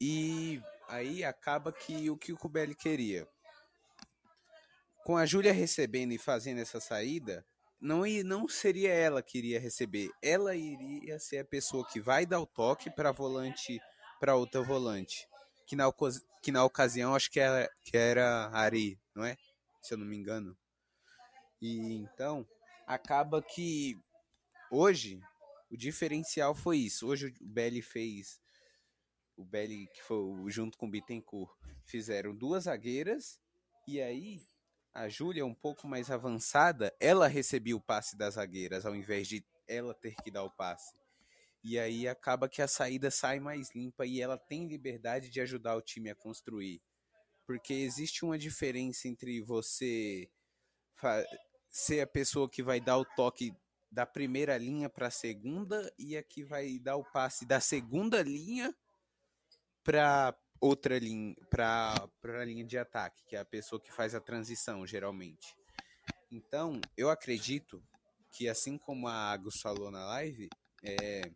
[0.01, 3.29] e aí acaba que o que o Kubeli queria
[5.05, 7.47] com a Júlia recebendo e fazendo essa saída
[7.81, 10.11] não, não seria ela que iria receber.
[10.23, 13.79] Ela iria ser a pessoa que vai dar o toque para volante,
[14.19, 15.29] para outra volante.
[15.67, 15.85] Que na,
[16.43, 19.37] que na ocasião acho que era, que era Ari, não é?
[19.83, 20.57] Se eu não me engano.
[21.61, 22.47] E então
[22.87, 23.99] acaba que
[24.71, 25.21] hoje
[25.71, 27.07] o diferencial foi isso.
[27.07, 28.41] Hoje o Belly fez
[29.37, 30.18] o Belly que foi
[30.51, 31.51] junto com o Bittencourt
[31.85, 33.40] fizeram duas zagueiras
[33.87, 34.40] e aí
[34.94, 39.44] a Júlia, um pouco mais avançada, ela recebia o passe das zagueiras, ao invés de
[39.66, 40.94] ela ter que dar o passe.
[41.64, 45.75] E aí acaba que a saída sai mais limpa e ela tem liberdade de ajudar
[45.75, 46.81] o time a construir.
[47.44, 50.31] Porque existe uma diferença entre você
[51.68, 53.53] ser a pessoa que vai dar o toque
[53.90, 58.23] da primeira linha para a segunda e a que vai dar o passe da segunda
[58.23, 58.73] linha
[59.85, 62.09] para outra linha para
[62.40, 65.55] a linha de ataque, que é a pessoa que faz a transição, geralmente.
[66.33, 67.83] Então, eu acredito
[68.33, 70.49] que, assim como a Agus falou na live,
[70.83, 71.31] é,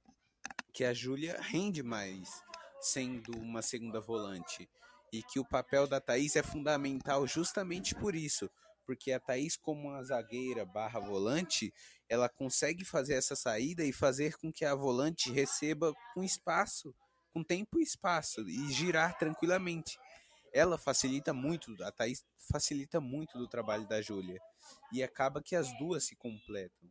[0.73, 2.43] que a Júlia rende mais
[2.81, 4.69] sendo uma segunda volante.
[5.13, 8.51] E que o papel da Thaís é fundamental justamente por isso.
[8.85, 11.73] Porque a Thaís, como uma zagueira barra volante,
[12.09, 16.95] ela consegue fazer essa saída e fazer com que a volante receba com espaço
[17.33, 19.99] com tempo e espaço e girar tranquilamente.
[20.53, 24.41] ela facilita muito, a Thaís facilita muito do trabalho da Júlia.
[24.93, 26.91] E acaba que as duas se completam.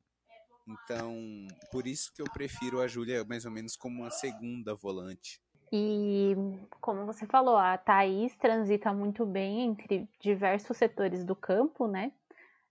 [0.68, 5.42] Então, por isso que eu prefiro a Júlia mais ou menos como uma segunda volante.
[5.72, 6.36] E
[6.80, 12.12] como você falou, a Thaís transita muito bem entre diversos setores do campo, né?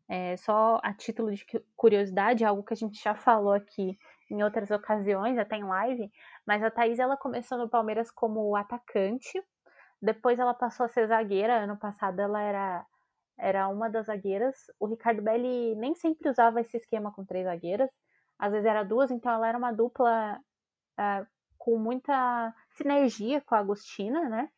[0.08, 3.98] É, só a título de curiosidade, algo que a gente já falou aqui
[4.30, 6.10] em outras ocasiões, até em live,
[6.46, 9.42] mas a Thaís ela começou no Palmeiras como atacante,
[10.00, 12.86] depois ela passou a ser zagueira, ano passado ela era,
[13.38, 14.54] era uma das zagueiras.
[14.78, 17.90] O Ricardo Belli nem sempre usava esse esquema com três zagueiras,
[18.38, 20.38] às vezes era duas, então ela era uma dupla
[20.98, 24.50] uh, com muita sinergia com a Agostina, né?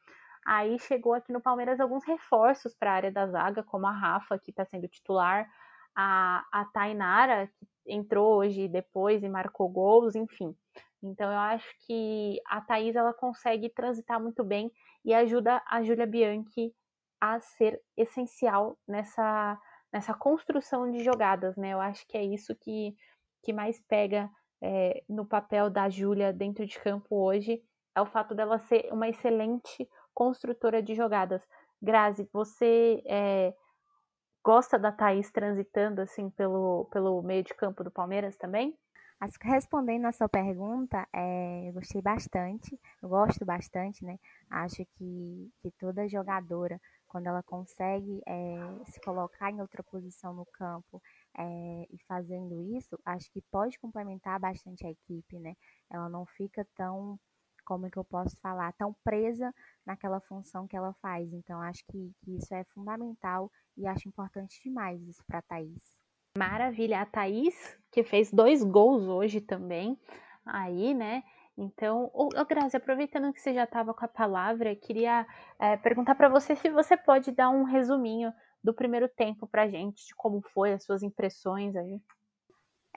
[0.45, 4.39] Aí chegou aqui no Palmeiras alguns reforços para a área da zaga, como a Rafa,
[4.39, 5.49] que está sendo titular,
[5.95, 10.55] a, a Tainara, que entrou hoje depois e marcou gols, enfim.
[11.03, 14.71] Então eu acho que a Thaís ela consegue transitar muito bem
[15.05, 16.75] e ajuda a Júlia Bianchi
[17.21, 19.59] a ser essencial nessa,
[19.93, 21.73] nessa construção de jogadas, né?
[21.73, 22.95] Eu acho que é isso que,
[23.43, 27.63] que mais pega é, no papel da Júlia dentro de campo hoje,
[27.95, 31.43] é o fato dela ser uma excelente construtora de jogadas.
[31.81, 33.55] Grazi, você é,
[34.49, 38.75] gosta da Thaís transitando assim pelo, pelo meio de campo do Palmeiras também?
[39.43, 44.19] Respondendo a sua pergunta, é, eu gostei bastante, eu gosto bastante, né?
[44.49, 48.57] Acho que, que toda jogadora, quando ela consegue é,
[48.87, 51.03] se colocar em outra posição no campo
[51.37, 55.57] é, e fazendo isso, acho que pode complementar bastante a equipe, né?
[55.91, 57.21] Ela não fica tão
[57.69, 59.55] como é que eu posso falar, tão presa
[59.85, 61.31] naquela função que ela faz.
[61.35, 65.79] Então, acho que, que isso é fundamental e acho importante demais isso para a Thaís.
[66.39, 67.03] Maravilha.
[67.03, 70.01] A Thaís, que fez dois gols hoje também,
[70.47, 71.23] aí, né?
[71.59, 75.27] Então, ô, ô Grazi, aproveitando que você já estava com a palavra, queria
[75.59, 78.33] é, perguntar para você se você pode dar um resuminho
[78.65, 82.01] do primeiro tempo para gente, de como foi, as suas impressões aí.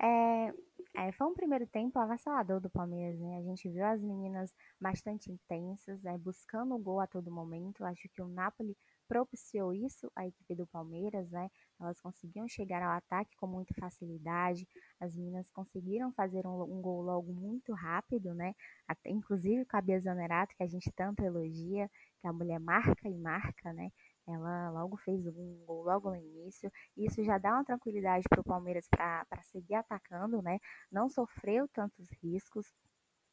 [0.02, 0.54] É,
[0.96, 3.38] é, foi um primeiro tempo avassalador do Palmeiras, né?
[3.38, 6.18] A gente viu as meninas bastante intensas, né?
[6.18, 7.86] buscando o gol a todo momento.
[7.86, 8.76] Acho que o Napoli
[9.08, 11.50] propiciou isso à equipe do Palmeiras, né?
[11.80, 14.68] Elas conseguiam chegar ao ataque com muita facilidade.
[15.00, 18.54] As meninas conseguiram fazer um, um gol logo muito rápido, né?
[18.88, 23.10] Até, inclusive com a Bia Zanerato, que a gente tanto elogia, que a mulher marca
[23.10, 23.92] e marca, né?
[24.34, 26.72] Ela logo fez um gol logo no início.
[26.98, 30.60] Isso já dá uma tranquilidade para o Palmeiras para seguir atacando, né?
[30.91, 32.65] Não sofreu tantos riscos.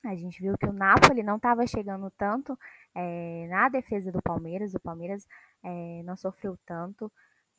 [0.04, 2.56] A gente viu que o Napoli não estava chegando tanto
[2.94, 4.74] é, na defesa do Palmeiras.
[4.74, 5.26] O Palmeiras
[5.62, 7.10] é, não sofreu tanto.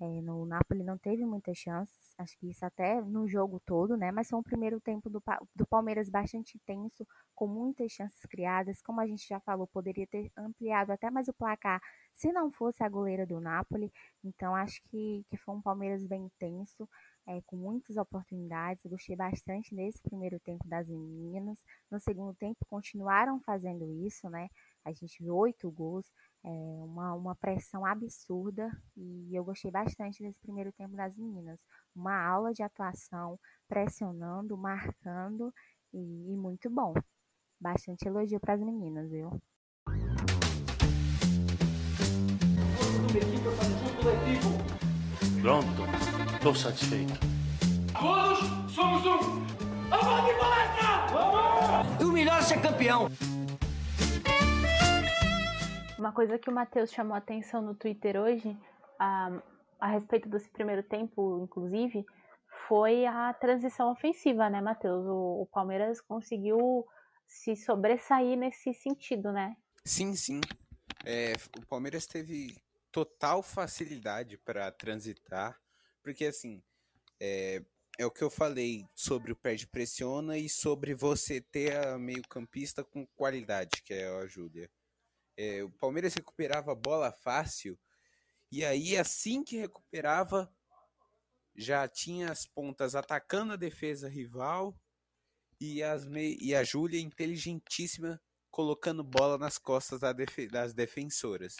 [0.02, 4.12] É, no Napoli não teve muitas chances, acho que isso até no jogo todo, né?
[4.14, 5.22] Mas foi um primeiro tempo do,
[5.54, 8.82] do Palmeiras bastante intenso, com muitas chances criadas.
[8.82, 11.82] Como a gente já falou, poderia ter ampliado até mais o placar
[12.16, 13.92] se não fosse a goleira do Napoli.
[14.24, 16.88] Então acho que, que foi um Palmeiras bem intenso,
[17.28, 18.84] é, com muitas oportunidades.
[18.86, 21.62] Eu gostei bastante nesse primeiro tempo das meninas.
[21.92, 24.48] No segundo tempo continuaram fazendo isso, né?
[24.86, 26.10] A gente viu oito gols
[26.43, 31.60] é, uma, uma pressão absurda e eu gostei bastante desse primeiro tempo das meninas.
[31.95, 35.54] Uma aula de atuação, pressionando, marcando
[35.93, 36.93] e, e muito bom.
[37.60, 39.30] Bastante elogio para as meninas, viu?
[45.41, 45.67] Pronto,
[46.36, 47.19] estou satisfeito.
[47.99, 48.39] Todos
[48.73, 49.45] somos um!
[49.89, 51.08] Vamos de palestra!
[51.12, 52.08] Vamos!
[52.08, 53.10] O melhor é ser campeão!
[56.00, 58.58] Uma coisa que o Matheus chamou atenção no Twitter hoje,
[58.98, 59.44] a,
[59.82, 62.06] a respeito desse primeiro tempo, inclusive,
[62.70, 65.06] foi a transição ofensiva, né, Matheus?
[65.06, 66.88] O, o Palmeiras conseguiu
[67.28, 69.58] se sobressair nesse sentido, né?
[69.84, 70.40] Sim, sim.
[71.06, 72.56] É, o Palmeiras teve
[72.94, 75.60] total facilidade para transitar,
[76.02, 76.64] porque assim,
[77.20, 77.62] é,
[77.98, 82.86] é o que eu falei sobre o perde pressiona e sobre você ter a meio-campista
[82.86, 84.70] com qualidade, que é a Júlia.
[85.41, 87.80] É, o Palmeiras recuperava a bola fácil.
[88.52, 90.54] E aí, assim que recuperava,
[91.56, 94.78] já tinha as pontas atacando a defesa rival
[95.58, 96.38] e, as me...
[96.41, 98.21] e a Júlia, inteligentíssima,
[98.52, 100.02] colocando bola nas costas
[100.52, 101.56] das defensoras.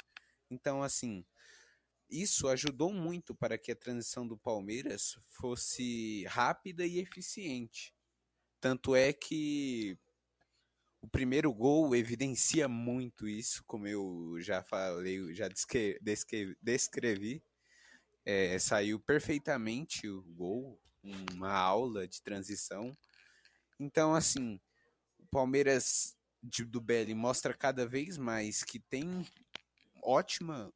[0.52, 1.26] Então, assim,
[2.10, 7.96] isso ajudou muito para que a transição do Palmeiras fosse rápida e eficiente.
[8.60, 9.98] Tanto é que
[11.02, 16.58] o primeiro gol evidencia muito isso, como eu já falei, já descrevi.
[16.62, 17.44] descrevi.
[18.26, 20.80] É, saiu perfeitamente o gol,
[21.34, 22.96] uma aula de transição.
[23.80, 24.60] Então, assim,
[25.18, 29.26] o Palmeiras de, do Belli mostra cada vez mais que tem
[30.04, 30.72] ótima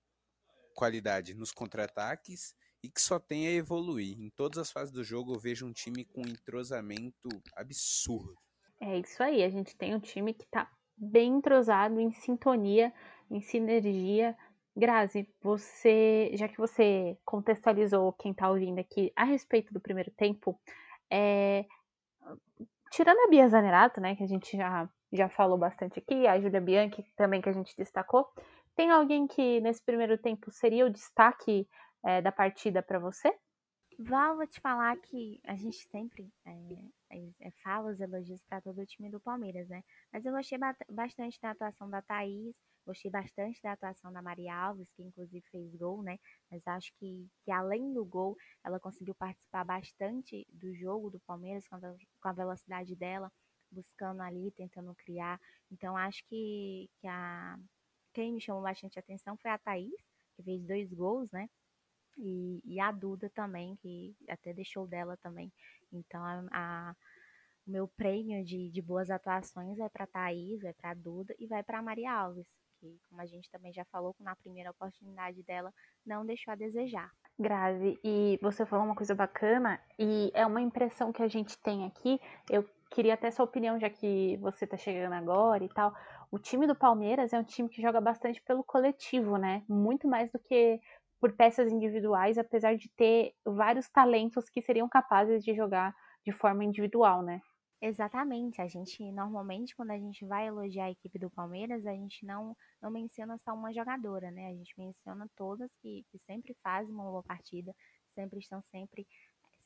[0.74, 4.20] qualidade nos contra-ataques e que só tem a evoluir.
[4.20, 8.36] Em todas as fases do jogo eu vejo um time com um entrosamento absurdo.
[8.82, 12.94] É isso aí, a gente tem um time que tá bem entrosado, em sintonia,
[13.30, 14.36] em sinergia.
[14.76, 20.60] Grazi, você, já que você contextualizou quem tá ouvindo aqui a respeito do primeiro tempo,
[21.12, 21.66] é,
[22.92, 26.62] tirando a Bia Zanerato, né, que a gente já, já falou bastante aqui, a Julia
[26.62, 28.28] Bianchi também que a gente destacou,
[28.76, 31.68] tem alguém que nesse primeiro tempo seria o destaque
[32.04, 33.32] é, da partida para você?
[34.00, 38.82] Val, vou te falar que a gente sempre é, é, fala os elogios para todo
[38.82, 39.84] o time do Palmeiras, né?
[40.12, 40.58] Mas eu gostei
[40.92, 45.76] bastante da atuação da Thaís, gostei bastante da atuação da Maria Alves, que inclusive fez
[45.76, 46.18] gol, né?
[46.50, 51.68] Mas acho que, que além do gol, ela conseguiu participar bastante do jogo do Palmeiras
[51.68, 53.32] com a, com a velocidade dela,
[53.72, 55.40] buscando ali, tentando criar.
[55.72, 57.58] Então acho que, que a,
[58.12, 59.94] quem me chamou bastante atenção foi a Thaís,
[60.36, 61.48] que fez dois gols, né?
[62.18, 65.52] E, e a Duda também, que até deixou dela também.
[65.92, 66.96] Então, a, a
[67.66, 71.64] o meu prêmio de, de boas atuações vai para Thaís, vai para Duda e vai
[71.64, 72.46] para Maria Alves,
[72.80, 75.74] que, como a gente também já falou, na primeira oportunidade dela,
[76.06, 77.10] não deixou a desejar.
[77.40, 81.86] Grazi, e você falou uma coisa bacana, e é uma impressão que a gente tem
[81.86, 82.20] aqui.
[82.50, 85.96] Eu queria até sua opinião, já que você tá chegando agora e tal.
[86.30, 89.64] O time do Palmeiras é um time que joga bastante pelo coletivo, né?
[89.70, 90.82] Muito mais do que
[91.24, 96.66] por peças individuais, apesar de ter vários talentos que seriam capazes de jogar de forma
[96.66, 97.40] individual, né?
[97.82, 98.62] Exatamente.
[98.62, 102.54] A gente normalmente quando a gente vai elogiar a equipe do Palmeiras, a gente não
[102.82, 104.48] não menciona só uma jogadora, né?
[104.48, 107.74] A gente menciona todas que, que sempre fazem uma boa partida,
[108.14, 109.08] sempre estão sempre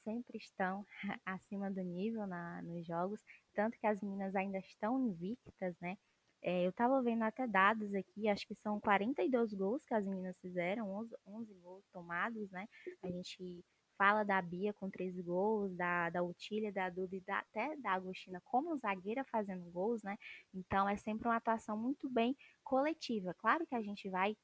[0.03, 0.85] sempre estão
[1.25, 3.19] acima do nível na, nos jogos,
[3.55, 5.97] tanto que as meninas ainda estão invictas, né?
[6.41, 10.39] É, eu estava vendo até dados aqui, acho que são 42 gols que as meninas
[10.39, 12.67] fizeram, 11, 11 gols tomados, né?
[13.03, 13.63] A gente
[13.97, 17.93] fala da Bia com três gols, da, da Utília, da Duda e da, até da
[17.93, 20.15] Agostina como zagueira fazendo gols, né?
[20.53, 23.33] Então é sempre uma atuação muito bem coletiva.
[23.39, 24.37] Claro que a gente vai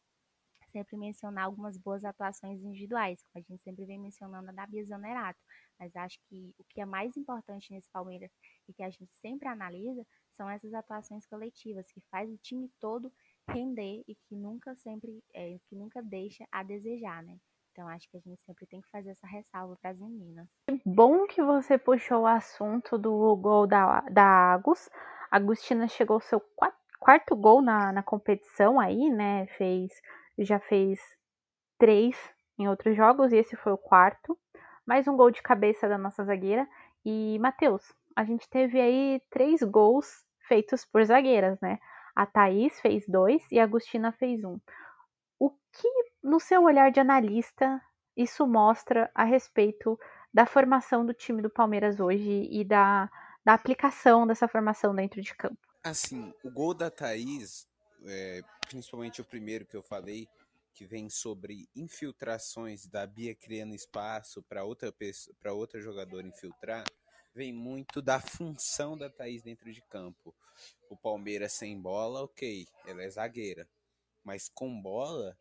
[0.71, 4.83] sempre mencionar algumas boas atuações individuais, como a gente sempre vem mencionando a da Bia
[4.83, 5.39] Zanerato,
[5.79, 8.31] mas acho que o que é mais importante nesse Palmeiras
[8.67, 10.03] e que a gente sempre analisa
[10.35, 13.11] são essas atuações coletivas que faz o time todo
[13.49, 17.37] render e que nunca sempre é, que nunca deixa a desejar, né?
[17.71, 20.47] Então acho que a gente sempre tem que fazer essa ressalva para as meninas.
[20.85, 24.89] Bom que você puxou o assunto do gol da, da Agus.
[25.31, 26.41] A Agustina chegou ao seu
[26.99, 29.47] quarto gol na, na competição aí, né?
[29.57, 29.91] Fez,
[30.37, 30.99] já fez
[31.79, 32.15] três
[32.59, 34.37] em outros jogos e esse foi o quarto.
[34.85, 36.67] Mais um gol de cabeça da nossa zagueira.
[37.03, 41.79] E, Matheus, a gente teve aí três gols feitos por zagueiras, né?
[42.15, 44.59] A Thaís fez dois e a Agostina fez um.
[45.39, 45.89] O que,
[46.21, 47.81] no seu olhar de analista,
[48.15, 49.99] isso mostra a respeito
[50.33, 53.09] da formação do time do Palmeiras hoje e da,
[53.43, 55.57] da aplicação dessa formação dentro de campo?
[55.83, 57.67] Assim, o gol da Thaís,
[58.05, 60.27] é, principalmente o primeiro que eu falei,
[60.73, 64.91] que vem sobre infiltrações da Bia criando espaço para outra
[65.51, 66.83] outra jogadora infiltrar,
[67.33, 70.35] vem muito da função da Thaís dentro de campo.
[70.89, 73.67] O Palmeiras sem bola, ok, ela é zagueira.
[74.23, 75.37] Mas com bola,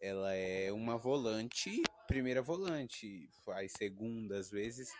[0.00, 4.90] ela é uma volante, primeira volante, faz segunda às vezes.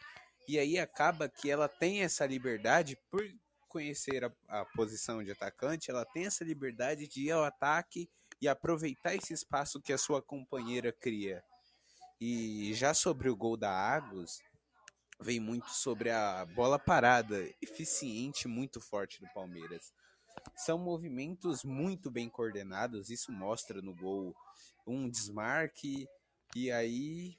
[0.49, 3.23] E aí acaba que ela tem essa liberdade, por
[3.69, 8.09] conhecer a, a posição de atacante, ela tem essa liberdade de ir ao ataque
[8.41, 11.45] e aproveitar esse espaço que a sua companheira cria.
[12.21, 14.41] E já sobre o gol da Agus,
[15.21, 19.93] vem muito sobre a bola parada, eficiente, muito forte do Palmeiras.
[20.55, 24.35] São movimentos muito bem coordenados, isso mostra no gol
[24.87, 26.07] um desmarque
[26.55, 27.37] e aí,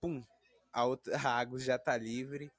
[0.00, 0.24] pum,
[0.72, 2.50] a, outra, Agus já tá livre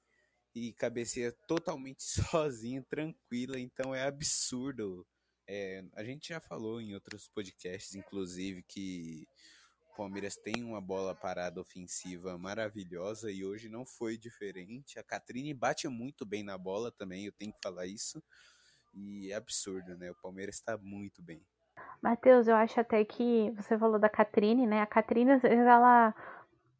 [0.54, 5.06] e cabeceia totalmente sozinho, tranquila, então é absurdo.
[5.46, 9.26] É, a gente já falou em outros podcasts, inclusive, que
[9.96, 14.98] Palmeiras tem uma bola parada ofensiva maravilhosa e hoje não foi diferente.
[14.98, 18.22] A Catrine bate muito bem na bola também, eu tenho que falar isso.
[18.94, 20.10] E é absurdo, né?
[20.10, 21.44] O Palmeiras está muito bem.
[22.02, 24.80] Matheus, eu acho até que você falou da Catrine, né?
[24.80, 26.14] A Catrine, às vezes, ela,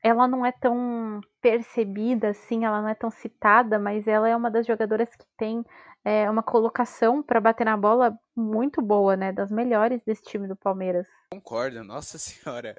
[0.02, 4.50] ela não é tão percebida assim, ela não é tão citada, mas ela é uma
[4.50, 5.64] das jogadoras que tem
[6.04, 9.32] é, uma colocação para bater na bola muito boa, né?
[9.32, 11.06] Das melhores desse time do Palmeiras.
[11.32, 12.74] Concordo, nossa senhora.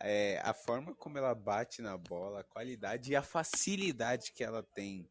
[0.00, 4.62] É, a forma como ela bate na bola, a qualidade e a facilidade que ela
[4.62, 5.08] tem.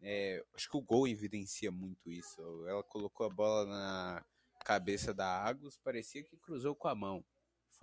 [0.00, 2.40] É, acho que o gol evidencia muito isso.
[2.68, 4.22] Ela colocou a bola na,
[4.64, 7.22] cabeça da Agus, parecia que cruzou com a mão.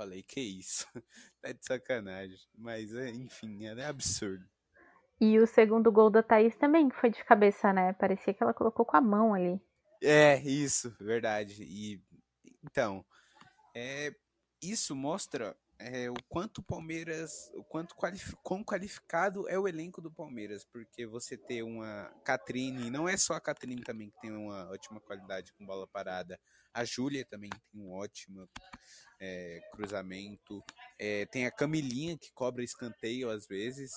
[0.01, 0.87] Falei, que isso?
[1.39, 2.39] tá de sacanagem.
[2.57, 4.43] Mas, é, enfim, é absurdo.
[5.19, 7.93] E o segundo gol da Thaís também foi de cabeça, né?
[7.93, 9.61] Parecia que ela colocou com a mão ali.
[10.01, 11.61] É, isso, verdade.
[11.61, 12.01] E
[12.63, 13.05] então,
[13.75, 14.11] é,
[14.59, 20.01] isso mostra é, o quanto o Palmeiras, o quanto qualifi quão qualificado é o elenco
[20.01, 24.31] do Palmeiras, porque você ter uma Catrine, não é só a Catrine também que tem
[24.31, 26.39] uma ótima qualidade com bola parada,
[26.73, 28.49] a Júlia também tem um ótimo
[29.21, 30.63] é, cruzamento,
[30.99, 33.91] é, tem a Camilinha que cobra escanteio às vezes,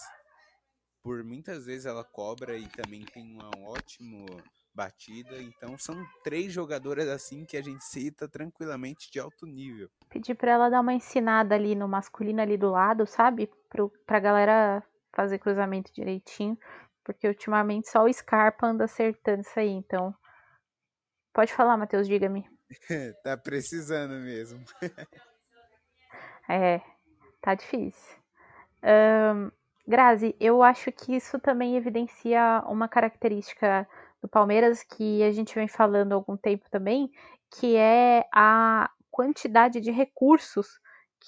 [1.02, 4.26] por muitas vezes ela cobra e também tem um ótimo
[4.74, 5.40] batida.
[5.40, 9.88] Então são três jogadoras assim que a gente cita tranquilamente de alto nível.
[10.08, 13.50] Pedir para ela dar uma ensinada ali no masculino ali do lado, sabe?
[13.68, 14.82] Pro, pra galera
[15.14, 16.58] fazer cruzamento direitinho.
[17.04, 20.14] Porque ultimamente só o Scarpa anda acertando isso aí, então.
[21.34, 22.48] Pode falar, Matheus, diga-me.
[23.22, 24.64] tá precisando mesmo.
[26.48, 26.80] é,
[27.40, 28.16] tá difícil.
[28.82, 29.50] Um,
[29.86, 33.86] Grazi, eu acho que isso também evidencia uma característica
[34.22, 37.10] do Palmeiras que a gente vem falando há algum tempo também,
[37.50, 40.80] que é a quantidade de recursos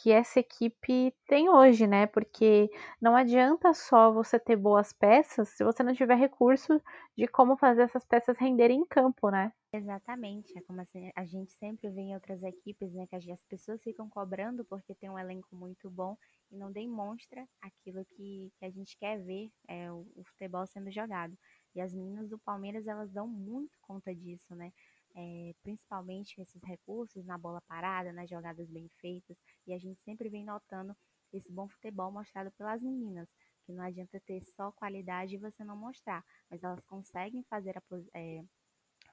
[0.02, 2.06] que essa equipe tem hoje, né?
[2.06, 2.70] Porque
[3.00, 6.80] não adianta só você ter boas peças se você não tiver recurso
[7.16, 9.52] de como fazer essas peças renderem em campo, né?
[9.72, 13.82] Exatamente, é como assim, a gente sempre vê em outras equipes, né, que as pessoas
[13.82, 16.16] ficam cobrando porque tem um elenco muito bom
[16.50, 20.90] e não demonstra aquilo que, que a gente quer ver é, o, o futebol sendo
[20.90, 21.36] jogado.
[21.74, 24.72] E as meninas do Palmeiras, elas dão muito conta disso, né?
[25.16, 29.36] É, principalmente esses recursos na bola parada, nas jogadas bem feitas.
[29.66, 30.94] E a gente sempre vem notando
[31.32, 33.28] esse bom futebol mostrado pelas meninas.
[33.64, 37.82] Que não adianta ter só qualidade e você não mostrar, mas elas conseguem fazer a,
[38.14, 38.44] é,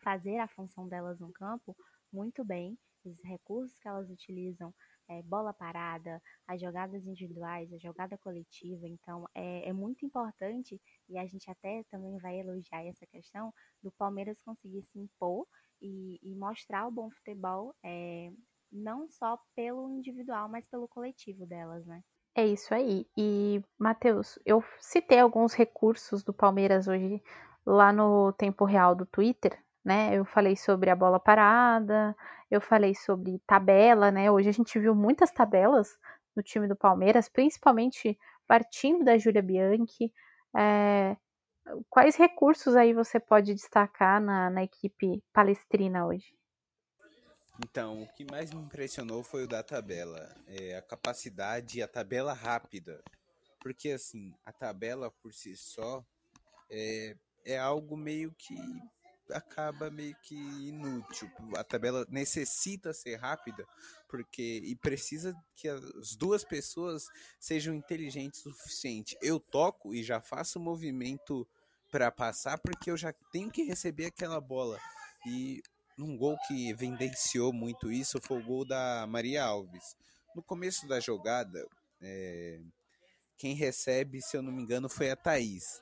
[0.04, 1.76] fazer a função delas no campo
[2.12, 2.78] muito bem.
[3.04, 4.74] Os recursos que elas utilizam
[5.10, 8.88] é, bola parada, as jogadas individuais, a jogada coletiva.
[8.88, 10.80] Então, é, é, muito importante,
[11.10, 15.46] e a gente até também vai elogiar essa questão, do Palmeiras conseguir se impor
[15.84, 18.32] e, e mostrar o bom futebol, é,
[18.72, 22.02] não só pelo individual, mas pelo coletivo delas, né?
[22.36, 23.06] É isso aí.
[23.16, 27.22] E, Matheus, eu citei alguns recursos do Palmeiras hoje
[27.66, 30.18] lá no tempo real do Twitter, né?
[30.18, 32.16] Eu falei sobre a bola parada,
[32.50, 34.32] eu falei sobre tabela, né?
[34.32, 35.96] Hoje a gente viu muitas tabelas
[36.36, 38.18] no time do Palmeiras, principalmente
[38.48, 40.12] partindo da Júlia Bianchi.
[40.56, 41.16] É,
[41.90, 46.34] quais recursos aí você pode destacar na, na equipe palestrina hoje?
[47.64, 51.88] Então, o que mais me impressionou foi o da tabela, é a capacidade e a
[51.88, 53.04] tabela rápida.
[53.60, 56.04] Porque, assim, a tabela por si só
[56.70, 58.56] é, é algo meio que
[59.34, 61.30] acaba meio que inútil.
[61.56, 63.66] A tabela necessita ser rápida
[64.08, 67.04] porque e precisa que as duas pessoas
[67.40, 69.18] sejam inteligentes o suficiente.
[69.22, 71.48] Eu toco e já faço o movimento
[71.92, 74.80] para passar porque eu já tenho que receber aquela bola.
[75.26, 75.62] E
[75.98, 79.96] um gol que evidenciou muito isso foi o gol da Maria Alves.
[80.36, 81.64] No começo da jogada,
[82.02, 82.60] é,
[83.38, 85.82] quem recebe, se eu não me engano, foi a Thaís.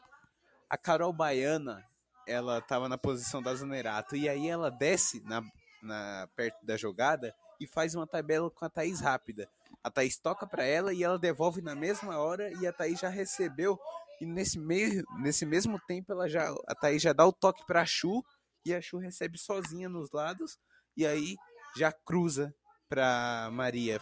[0.69, 1.85] A Carol Baiana
[2.31, 4.15] ela estava na posição da Zanerato.
[4.15, 5.41] E aí ela desce na,
[5.81, 9.49] na, perto da jogada e faz uma tabela com a Thaís rápida.
[9.83, 13.09] A Thaís toca para ela e ela devolve na mesma hora e a Thaís já
[13.09, 13.77] recebeu.
[14.19, 17.81] E nesse, meio, nesse mesmo tempo ela já, a Thaís já dá o toque para
[17.81, 18.23] a Chu
[18.65, 20.57] e a Chu recebe sozinha nos lados
[20.95, 21.35] e aí
[21.75, 22.53] já cruza
[22.87, 23.99] para Maria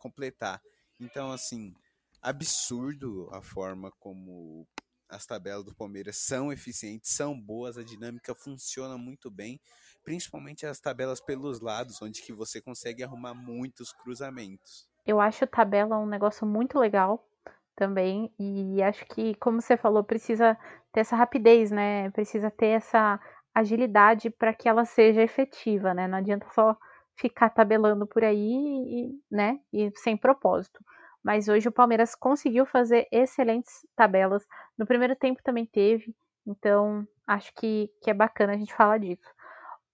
[0.00, 0.60] completar.
[1.00, 1.72] Então assim,
[2.20, 4.66] absurdo a forma como
[5.12, 9.60] as tabelas do Palmeiras são eficientes, são boas, a dinâmica funciona muito bem,
[10.02, 14.88] principalmente as tabelas pelos lados, onde que você consegue arrumar muitos cruzamentos.
[15.06, 17.28] Eu acho a tabela um negócio muito legal
[17.76, 20.56] também, e acho que, como você falou, precisa
[20.92, 22.10] ter essa rapidez, né?
[22.10, 23.20] Precisa ter essa
[23.54, 26.08] agilidade para que ela seja efetiva, né?
[26.08, 26.76] Não adianta só
[27.16, 30.82] ficar tabelando por aí e, né, e sem propósito
[31.22, 34.46] mas hoje o Palmeiras conseguiu fazer excelentes tabelas.
[34.76, 36.14] No primeiro tempo também teve,
[36.46, 39.28] então acho que, que é bacana a gente falar disso.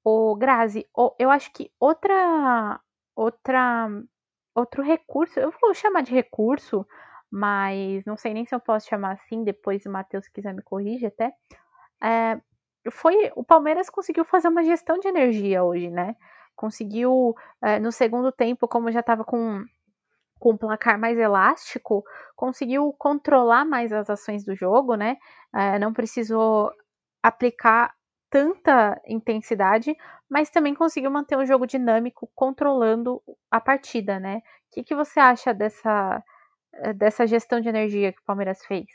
[0.04, 0.86] O Grazi,
[1.18, 2.80] eu acho que outra
[3.14, 3.88] outra
[4.54, 6.86] outro recurso, eu vou chamar de recurso,
[7.30, 11.08] mas não sei nem se eu posso chamar assim, depois o Matheus quiser me corrigir
[11.08, 11.32] até.
[12.02, 12.40] É,
[12.90, 16.16] foi o Palmeiras conseguiu fazer uma gestão de energia hoje, né?
[16.56, 19.64] Conseguiu é, no segundo tempo, como já estava com
[20.38, 22.04] com um placar mais elástico,
[22.36, 25.16] conseguiu controlar mais as ações do jogo, né?
[25.54, 26.70] É, não precisou
[27.22, 27.94] aplicar
[28.30, 29.96] tanta intensidade,
[30.28, 34.38] mas também conseguiu manter um jogo dinâmico, controlando a partida, né?
[34.38, 34.42] O
[34.74, 36.22] que, que você acha dessa,
[36.96, 38.86] dessa gestão de energia que o Palmeiras fez?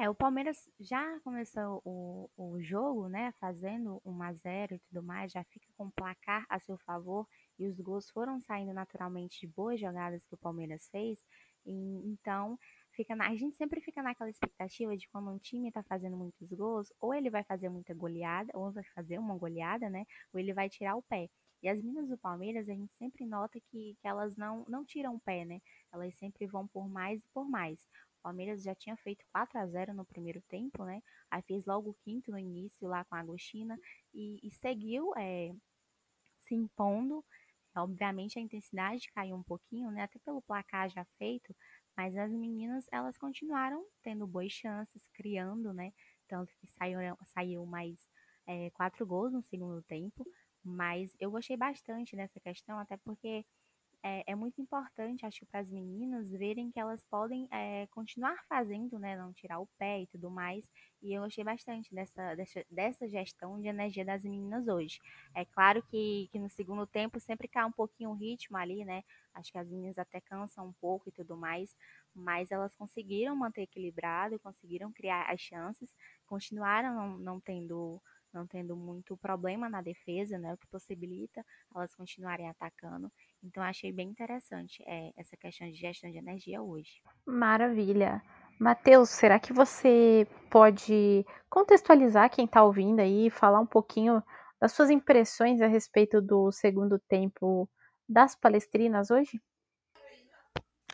[0.00, 5.02] É, o Palmeiras já começou o, o jogo, né, fazendo 1 a 0 e tudo
[5.02, 7.28] mais, já fica com o placar a seu favor
[7.58, 11.18] e os gols foram saindo naturalmente de boas jogadas que o Palmeiras fez.
[11.66, 11.72] E,
[12.10, 12.58] então,
[12.92, 16.50] fica na, a gente sempre fica naquela expectativa de quando um time está fazendo muitos
[16.50, 20.54] gols, ou ele vai fazer muita goleada, ou vai fazer uma goleada, né, ou ele
[20.54, 21.28] vai tirar o pé.
[21.62, 25.16] E as meninas do Palmeiras, a gente sempre nota que, que elas não, não tiram
[25.16, 25.60] o pé, né?
[25.92, 27.86] Elas sempre vão por mais e por mais.
[28.20, 31.02] Palmeiras já tinha feito 4 a 0 no primeiro tempo, né?
[31.30, 33.78] Aí fez logo o quinto no início lá com a Agostina
[34.14, 35.52] e, e seguiu é,
[36.40, 37.24] se impondo.
[37.76, 40.02] Obviamente a intensidade caiu um pouquinho, né?
[40.02, 41.54] Até pelo placar já feito,
[41.96, 45.92] mas as meninas elas continuaram tendo boas chances, criando, né?
[46.28, 47.96] Tanto que saiu, saiu mais
[48.46, 50.26] é, quatro gols no segundo tempo.
[50.62, 53.46] Mas eu gostei bastante dessa questão, até porque
[54.02, 58.98] é, é muito importante, acho, para as meninas verem que elas podem é, continuar fazendo,
[58.98, 60.64] né, não tirar o pé e tudo mais.
[61.02, 64.98] E eu gostei bastante dessa, dessa, dessa gestão de energia das meninas hoje.
[65.34, 69.02] É claro que, que no segundo tempo sempre cai um pouquinho o ritmo ali, né?
[69.34, 71.74] Acho que as meninas até cansam um pouco e tudo mais,
[72.14, 75.94] mas elas conseguiram manter equilibrado, conseguiram criar as chances,
[76.26, 78.00] continuaram não, não tendo
[78.32, 81.44] não tendo muito problema na defesa, né, o que possibilita
[81.74, 83.10] elas continuarem atacando.
[83.42, 87.02] Então achei bem interessante é, essa questão de gestão de energia hoje.
[87.26, 88.22] Maravilha.
[88.58, 94.22] Matheus, será que você pode contextualizar quem está ouvindo aí e falar um pouquinho
[94.60, 97.68] das suas impressões a respeito do segundo tempo
[98.06, 99.40] das palestrinas hoje?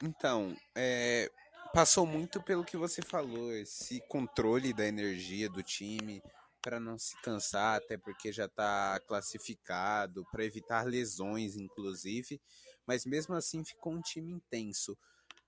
[0.01, 1.29] Então, é,
[1.75, 6.23] passou muito pelo que você falou, esse controle da energia do time,
[6.67, 12.41] para não se cansar, até porque já está classificado, para evitar lesões, inclusive.
[12.85, 14.99] Mas mesmo assim ficou um time intenso.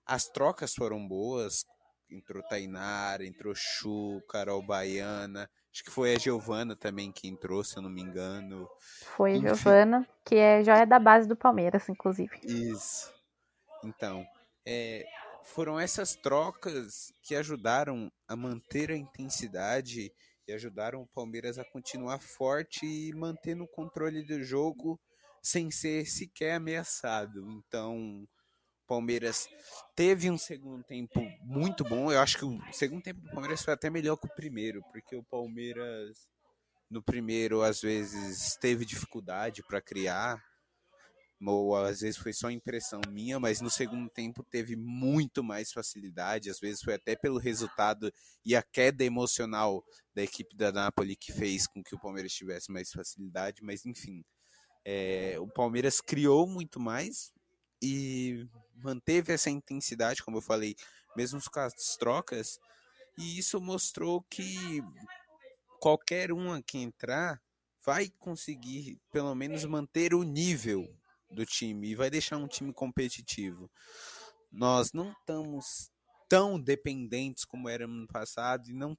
[0.06, 1.64] As trocas foram boas.
[2.08, 5.50] Entrou Tainara, entrou Chu, Carol Baiana.
[5.74, 8.68] Acho que foi a Giovana também que entrou, se eu não me engano.
[9.16, 12.38] Foi a Giovana, que é, já é da base do Palmeiras, inclusive.
[12.44, 13.12] Isso.
[13.82, 14.24] Então,
[14.64, 15.04] é,
[15.42, 20.12] foram essas trocas que ajudaram a manter a intensidade
[20.48, 24.98] e ajudaram o Palmeiras a continuar forte e manter no controle do jogo
[25.42, 27.46] sem ser sequer ameaçado.
[27.50, 29.46] Então, o Palmeiras
[29.94, 32.10] teve um segundo tempo muito bom.
[32.10, 35.14] Eu acho que o segundo tempo do Palmeiras foi até melhor que o primeiro, porque
[35.14, 36.26] o Palmeiras
[36.90, 40.42] no primeiro às vezes teve dificuldade para criar
[41.40, 46.50] ou às vezes foi só impressão minha, mas no segundo tempo teve muito mais facilidade,
[46.50, 48.12] às vezes foi até pelo resultado
[48.44, 49.84] e a queda emocional
[50.14, 54.24] da equipe da Napoli que fez com que o Palmeiras tivesse mais facilidade, mas enfim,
[54.84, 57.32] é, o Palmeiras criou muito mais
[57.80, 60.74] e manteve essa intensidade, como eu falei,
[61.16, 62.58] mesmo com as trocas,
[63.16, 64.82] e isso mostrou que
[65.80, 67.40] qualquer um que entrar
[67.84, 70.92] vai conseguir pelo menos manter o nível
[71.30, 73.70] do time e vai deixar um time competitivo.
[74.50, 75.90] Nós não estamos
[76.28, 78.96] tão dependentes como éramos no passado e não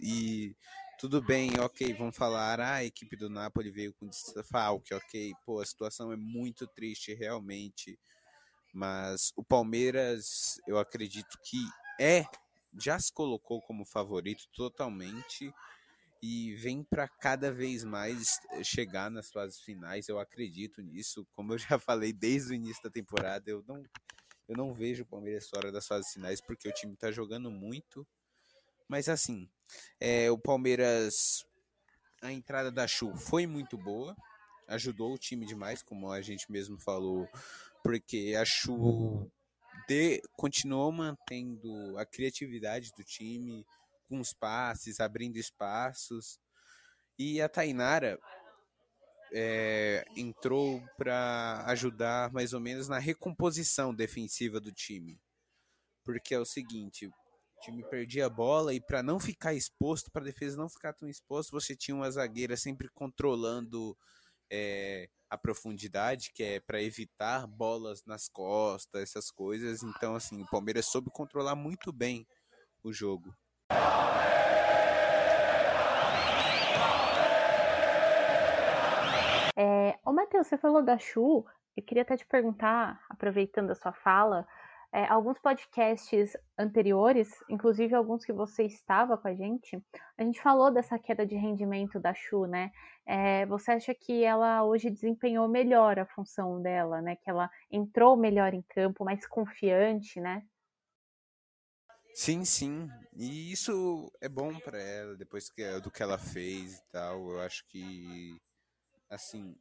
[0.00, 0.56] e
[0.98, 5.60] tudo bem, ok, vamos falar, ah, a equipe do Napoli veio com desfalque, ok, pô,
[5.60, 7.98] a situação é muito triste realmente,
[8.72, 11.58] mas o Palmeiras, eu acredito que
[12.00, 12.24] é,
[12.80, 15.52] já se colocou como favorito totalmente
[16.22, 20.08] e vem para cada vez mais chegar nas fases finais.
[20.08, 21.26] Eu acredito nisso.
[21.32, 23.82] Como eu já falei desde o início da temporada, eu não,
[24.48, 28.06] eu não vejo o Palmeiras fora das fases finais porque o time está jogando muito.
[28.88, 29.50] Mas assim,
[29.98, 31.44] é, o Palmeiras,
[32.20, 34.14] a entrada da Chu foi muito boa,
[34.68, 37.26] ajudou o time demais, como a gente mesmo falou,
[37.82, 39.28] porque a Chu
[39.88, 43.66] de, continuou mantendo a criatividade do time
[44.20, 46.38] os passes, abrindo espaços.
[47.18, 48.18] E a Tainara
[49.32, 55.20] é, entrou para ajudar mais ou menos na recomposição defensiva do time.
[56.04, 57.12] Porque é o seguinte, o
[57.62, 61.08] time perdia a bola e para não ficar exposto, para a defesa não ficar tão
[61.08, 63.96] exposto, você tinha uma zagueira sempre controlando
[64.50, 69.82] é, a profundidade, que é para evitar bolas nas costas, essas coisas.
[69.82, 72.26] Então, assim, o Palmeiras soube controlar muito bem
[72.84, 73.34] o jogo.
[79.56, 81.44] É, ô Matheus, você falou da Chu,
[81.76, 84.46] eu queria até te perguntar, aproveitando a sua fala,
[84.92, 89.82] é, alguns podcasts anteriores, inclusive alguns que você estava com a gente,
[90.18, 92.70] a gente falou dessa queda de rendimento da Chu, né?
[93.06, 97.16] É, você acha que ela hoje desempenhou melhor a função dela, né?
[97.16, 100.42] Que ela entrou melhor em campo, mais confiante, né?
[102.14, 102.88] Sim, sim.
[103.16, 107.30] E isso é bom para ela, depois que, do que ela fez e tal.
[107.30, 108.40] Eu acho que,
[109.10, 109.56] assim,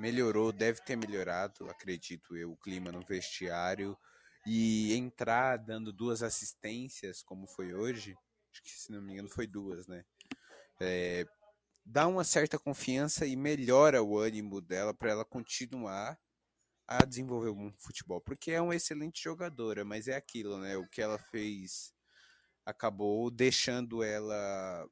[0.00, 3.96] melhorou, deve ter melhorado, acredito eu, o clima no vestiário.
[4.46, 8.16] E entrar dando duas assistências, como foi hoje,
[8.50, 10.04] acho que se não me engano foi duas, né?
[10.80, 11.26] É,
[11.84, 16.18] dá uma certa confiança e melhora o ânimo dela para ela continuar
[16.88, 20.74] a desenvolver um futebol, porque é uma excelente jogadora, mas é aquilo, né?
[20.78, 21.92] O que ela fez
[22.64, 24.88] acabou deixando ela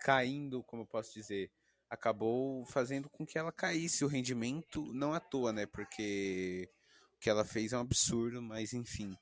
[0.00, 1.50] caindo, como eu posso dizer,
[1.90, 5.66] acabou fazendo com que ela caísse o rendimento, não à toa, né?
[5.66, 6.68] Porque
[7.16, 9.14] o que ela fez é um absurdo, mas enfim.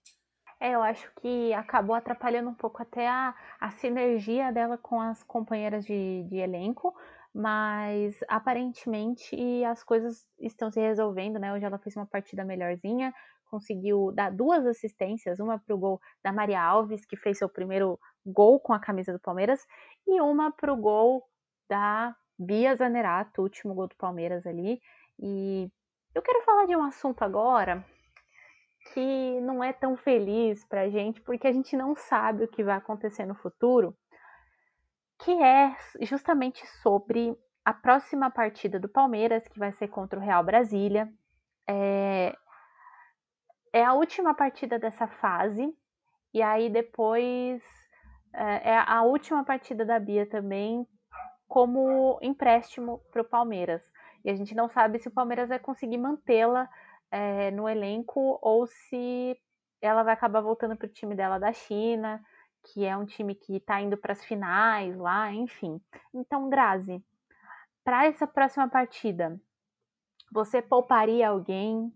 [0.60, 5.20] É, eu acho que acabou atrapalhando um pouco até a, a sinergia dela com as
[5.24, 6.96] companheiras de, de elenco,
[7.34, 11.52] mas aparentemente as coisas estão se resolvendo, né?
[11.52, 13.12] Hoje ela fez uma partida melhorzinha,
[13.50, 17.98] conseguiu dar duas assistências, uma para o gol da Maria Alves, que fez seu primeiro
[18.24, 19.60] gol com a camisa do Palmeiras,
[20.06, 21.22] e uma para o gol
[21.68, 24.80] da Bia Zanerato, último gol do Palmeiras ali.
[25.18, 25.70] E
[26.14, 27.84] eu quero falar de um assunto agora
[28.92, 32.64] que não é tão feliz para a gente, porque a gente não sabe o que
[32.64, 33.96] vai acontecer no futuro
[35.22, 40.42] que é justamente sobre a próxima partida do Palmeiras, que vai ser contra o Real
[40.42, 41.08] Brasília.
[41.66, 42.36] É,
[43.72, 45.72] é a última partida dessa fase,
[46.34, 47.62] e aí depois
[48.32, 50.86] é, é a última partida da Bia também,
[51.46, 53.82] como empréstimo para o Palmeiras.
[54.24, 56.68] E a gente não sabe se o Palmeiras vai conseguir mantê-la
[57.10, 59.36] é, no elenco ou se
[59.80, 62.20] ela vai acabar voltando para o time dela da China
[62.64, 65.80] que é um time que está indo para as finais lá, enfim.
[66.14, 67.02] Então, Grazi,
[67.84, 69.40] para essa próxima partida,
[70.32, 71.92] você pouparia alguém?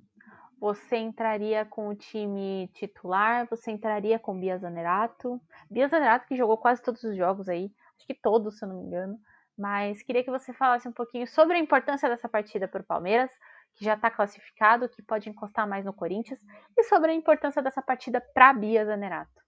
[0.59, 3.47] Você entraria com o time titular?
[3.49, 5.41] Você entraria com Bia Zanerato?
[5.71, 8.77] Bia Zanerato que jogou quase todos os jogos aí, acho que todos, se eu não
[8.77, 9.19] me engano.
[9.57, 13.31] Mas queria que você falasse um pouquinho sobre a importância dessa partida para o Palmeiras,
[13.75, 16.41] que já está classificado, que pode encostar mais no Corinthians,
[16.77, 19.46] e sobre a importância dessa partida para Bia Zanerato.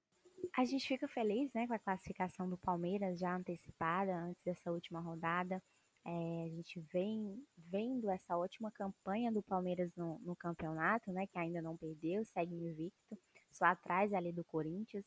[0.59, 4.99] A gente fica feliz, né, com a classificação do Palmeiras já antecipada antes dessa última
[4.99, 5.63] rodada.
[6.05, 11.39] É, a gente vem vendo essa ótima campanha do Palmeiras no, no, campeonato, né, que
[11.39, 13.17] ainda não perdeu, segue invicto,
[13.53, 15.05] só atrás ali do Corinthians.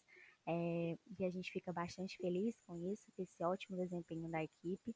[0.47, 4.95] É, e a gente fica bastante feliz com isso, com esse ótimo desempenho da equipe.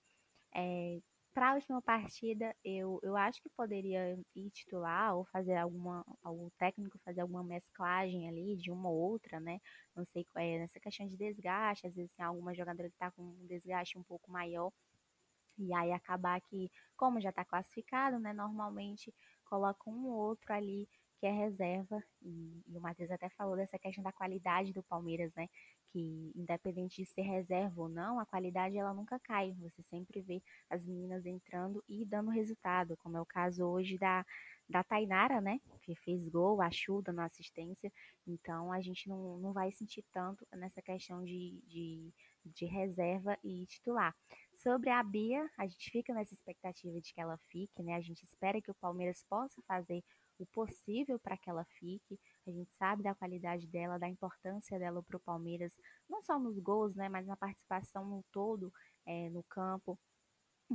[0.56, 1.01] É,
[1.36, 6.49] para a última partida, eu, eu acho que poderia ir titular ou fazer alguma, algum
[6.51, 9.59] técnico fazer alguma mesclagem ali de uma ou outra, né?
[9.93, 13.21] Não sei, é, nessa questão de desgaste, às vezes tem alguma jogadora que está com
[13.23, 14.71] um desgaste um pouco maior.
[15.57, 18.33] E aí acabar que, como já está classificado, né?
[18.33, 19.13] Normalmente
[19.45, 20.88] coloca um ou outro ali
[21.19, 22.01] que é reserva.
[22.21, 25.47] E, e o Matheus até falou dessa questão da qualidade do Palmeiras, né?
[25.96, 29.56] Que independente de ser reserva ou não, a qualidade ela nunca cai.
[29.62, 34.26] Você sempre vê as meninas entrando e dando resultado, como é o caso hoje da,
[34.68, 35.58] da Tainara, né?
[35.84, 37.89] Que fez gol, ajuda na assistência.
[38.28, 43.66] Então a gente não, não vai sentir tanto nessa questão de, de, de reserva e
[43.66, 44.14] titular.
[44.58, 47.96] Sobre a Bia, a gente fica nessa expectativa de que ela fique, né?
[47.96, 50.04] A gente espera que o Palmeiras possa fazer
[50.38, 52.20] o possível para que ela fique.
[52.50, 55.74] A gente sabe da qualidade dela, da importância dela para o Palmeiras,
[56.10, 58.72] não só nos gols, né, mas na participação no todo
[59.06, 60.00] é, no campo,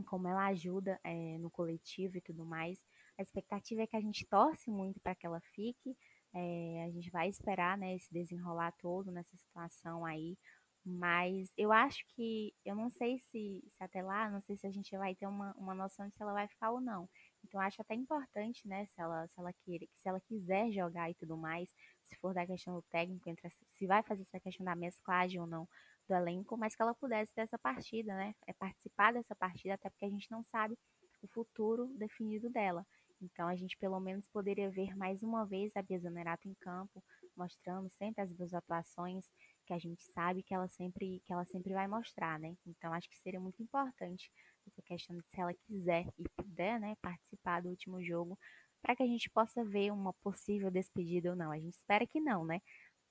[0.07, 2.79] como ela ajuda é, no coletivo e tudo mais.
[3.18, 5.97] A expectativa é que a gente torce muito para que ela fique.
[6.33, 10.39] É, a gente vai esperar né, esse desenrolar todo nessa situação aí.
[10.85, 14.71] Mas eu acho que, eu não sei se, se até lá, não sei se a
[14.71, 17.09] gente vai ter uma, uma noção de se ela vai ficar ou não.
[17.45, 21.14] Então acho até importante, né, se ela, se ela queira, se ela quiser jogar e
[21.14, 21.68] tudo mais,
[22.03, 25.47] se for da questão do técnico, entre, se vai fazer essa questão da mesclagem ou
[25.47, 25.68] não
[26.09, 28.34] do elenco, mas que ela pudesse ter essa partida, né?
[28.47, 30.76] É participar dessa partida, até porque a gente não sabe
[31.22, 32.86] o futuro definido dela.
[33.20, 37.05] Então a gente pelo menos poderia ver mais uma vez a Bia Zanerato em campo,
[37.36, 39.26] mostrando sempre as boas atuações
[39.66, 42.55] que a gente sabe que ela sempre que ela sempre vai mostrar, né?
[42.66, 44.30] Então acho que seria muito importante
[44.71, 48.39] essa questão de se ela quiser e puder, né, participar do último jogo,
[48.83, 51.51] para que a gente possa ver uma possível despedida ou não.
[51.51, 52.61] A gente espera que não, né?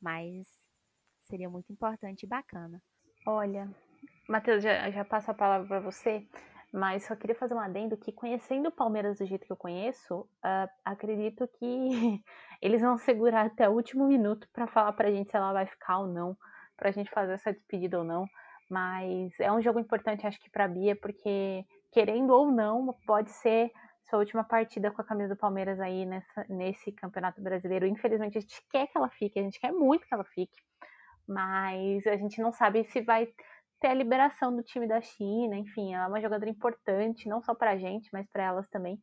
[0.02, 0.48] Mas
[1.26, 2.82] seria muito importante e bacana.
[3.26, 3.70] Olha,
[4.28, 6.28] Matheus, já, já passo a palavra para você.
[6.72, 10.20] Mas só queria fazer um adendo que, conhecendo o Palmeiras do jeito que eu conheço,
[10.20, 11.60] uh, acredito que
[12.62, 16.00] eles vão segurar até o último minuto para falar pra gente se ela vai ficar
[16.00, 16.38] ou não,
[16.78, 18.28] pra gente fazer essa despedida ou não.
[18.70, 23.72] Mas é um jogo importante, acho que, pra Bia, porque, querendo ou não, pode ser
[24.10, 27.86] sua última partida com a camisa do Palmeiras aí nessa, nesse Campeonato Brasileiro.
[27.86, 30.56] Infelizmente, a gente quer que ela fique, a gente quer muito que ela fique,
[31.28, 33.28] mas a gente não sabe se vai
[33.80, 37.56] ter a liberação do time da China, enfim, ela é uma jogadora importante, não só
[37.56, 39.02] pra gente, mas para elas também.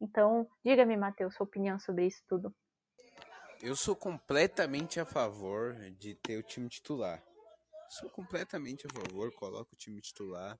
[0.00, 2.54] Então, diga-me, Matheus, sua opinião sobre isso tudo.
[3.60, 7.20] Eu sou completamente a favor de ter o time titular.
[7.88, 10.58] Sou completamente a favor, coloco o time titular.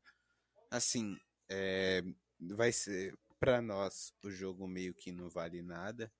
[0.71, 1.17] Assim,
[1.49, 2.03] é,
[2.41, 6.13] vai ser para nós o jogo meio que não vale nada,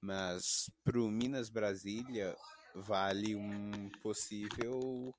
[0.00, 2.36] mas pro Minas Brasília
[2.74, 5.14] vale um possível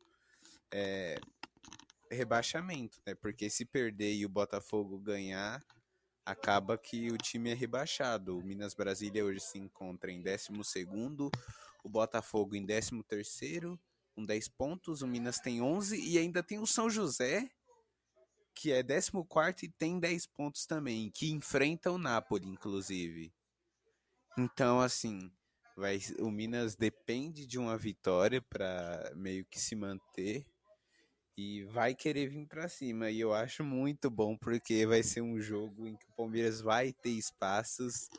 [0.71, 1.19] é,
[2.11, 3.15] rebaixamento, né?
[3.15, 5.63] Porque se perder e o Botafogo ganhar,
[6.25, 8.37] acaba que o time é rebaixado.
[8.37, 10.49] O Minas Brasília hoje se encontra em 12
[11.83, 12.91] o Botafogo em 13
[14.15, 17.49] com 10 pontos, o Minas tem 11 e ainda tem o São José,
[18.55, 23.33] que é 14 e tem 10 pontos também, que enfrenta o Napoli, inclusive.
[24.37, 25.29] Então, assim,
[25.75, 30.45] vai, o Minas depende de uma vitória para meio que se manter
[31.37, 33.09] e vai querer vir para cima.
[33.09, 36.93] E eu acho muito bom porque vai ser um jogo em que o Palmeiras vai
[36.93, 38.09] ter espaços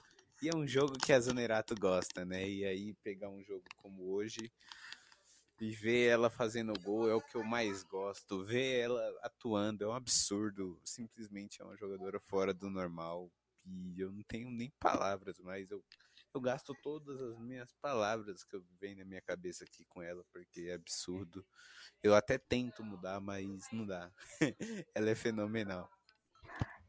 [0.43, 2.47] e é um jogo que a Zonerato gosta, né?
[2.47, 4.53] E aí pegar um jogo como hoje
[5.59, 8.45] e ver ela fazendo gol é o que eu mais gosto.
[8.45, 10.79] Ver ela atuando é um absurdo.
[10.85, 13.31] Simplesmente é uma jogadora fora do normal.
[13.65, 15.83] E eu não tenho nem palavras, mas eu,
[16.35, 20.69] eu gasto todas as minhas palavras que venho na minha cabeça aqui com ela, porque
[20.69, 21.45] é absurdo.
[22.03, 24.13] Eu até tento mudar, mas não dá.
[24.95, 25.91] ela é fenomenal.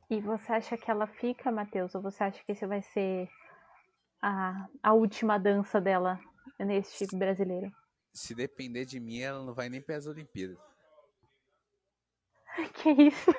[0.09, 1.95] E você acha que ela fica, Matheus?
[1.95, 3.29] Ou você acha que esse vai ser
[4.21, 6.19] a, a última dança dela
[6.59, 7.71] neste brasileiro?
[8.17, 10.57] Se depender de mim, ela não vai nem para as Olimpíadas.
[12.73, 13.31] Que isso?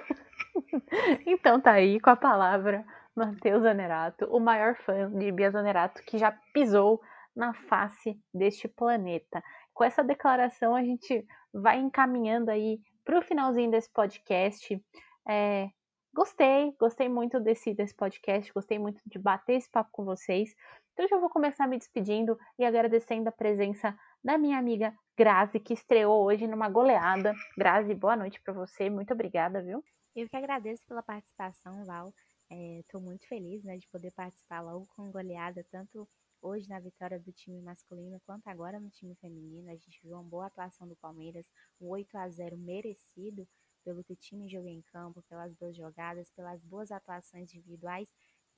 [1.27, 6.17] então tá aí com a palavra Matheus Zanerato, o maior fã de Bia Zanerato que
[6.17, 7.01] já pisou
[7.35, 9.43] na face deste planeta.
[9.75, 14.81] Com essa declaração, a gente vai encaminhando aí para o finalzinho desse podcast.
[15.29, 15.69] É,
[16.15, 20.55] gostei, gostei muito desse, desse podcast, gostei muito de bater esse papo com vocês.
[20.93, 25.75] Então já vou começar me despedindo e agradecendo a presença da minha amiga Grazi, que
[25.75, 27.35] estreou hoje numa goleada.
[27.57, 29.83] Grazi, boa noite para você, muito obrigada, viu?
[30.15, 32.13] Eu que agradeço pela participação, Val.
[32.51, 36.09] Estou é, muito feliz né, de poder participar logo com goleada, tanto
[36.41, 39.71] hoje na vitória do time masculino quanto agora no time feminino.
[39.71, 41.47] A gente viu uma boa atuação do Palmeiras,
[41.81, 43.47] um 8 a 0 merecido
[43.85, 48.09] pelo que o time jogou em campo, pelas boas jogadas, pelas boas atuações individuais,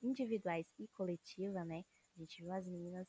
[0.01, 1.83] individuais e coletiva, né?
[2.15, 3.07] A gente viu as meninas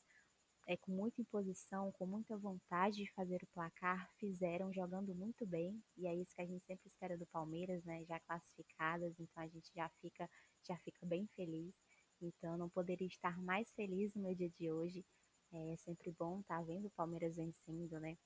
[0.65, 5.81] é, com muita imposição, com muita vontade de fazer o placar, fizeram jogando muito bem,
[5.97, 8.03] e é isso que a gente sempre espera do Palmeiras, né?
[8.05, 10.29] Já classificadas, então a gente já fica,
[10.63, 11.75] já fica bem feliz.
[12.21, 15.05] Então, não poderia estar mais feliz no meu dia de hoje.
[15.51, 18.17] É sempre bom estar tá vendo o Palmeiras vencendo, né?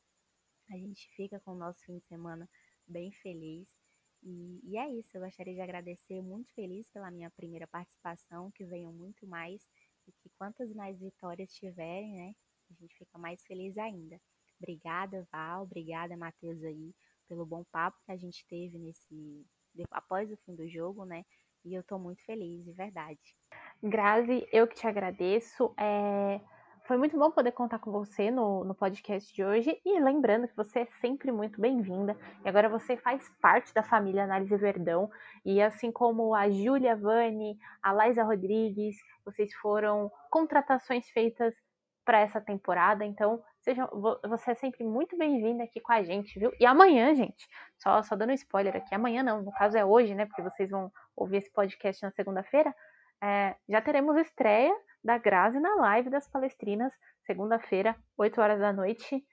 [0.69, 2.47] A gente fica com o nosso fim de semana
[2.87, 3.67] bem feliz.
[4.23, 8.65] E, e, é isso, eu gostaria de agradecer, muito feliz pela minha primeira participação, que
[8.65, 9.67] venham muito mais,
[10.07, 12.35] e que quantas mais vitórias tiverem, né,
[12.69, 14.19] a gente fica mais feliz ainda.
[14.59, 16.93] Obrigada, Val, obrigada, Matheus, aí,
[17.27, 19.45] pelo bom papo que a gente teve nesse
[19.91, 21.23] após o fim do jogo, né,
[21.63, 23.35] e eu tô muito feliz, de verdade.
[23.83, 25.73] Grazi, eu que te agradeço.
[25.77, 26.41] É...
[26.87, 29.77] Foi muito bom poder contar com você no, no podcast de hoje.
[29.85, 32.15] E lembrando que você é sempre muito bem-vinda.
[32.45, 35.09] E agora você faz parte da família Análise Verdão.
[35.43, 41.53] E assim como a Júlia Vani, a Laisa Rodrigues, vocês foram contratações feitas
[42.05, 43.03] para essa temporada.
[43.03, 43.85] Então, seja,
[44.25, 46.53] você é sempre muito bem-vinda aqui com a gente, viu?
[46.57, 50.15] E amanhã, gente, só, só dando um spoiler aqui, amanhã não, no caso é hoje,
[50.15, 50.25] né?
[50.25, 52.73] Porque vocês vão ouvir esse podcast na segunda-feira.
[53.21, 56.93] É, já teremos estreia da Grazi na live das palestrinas,
[57.25, 59.23] segunda-feira, 8 horas da noite.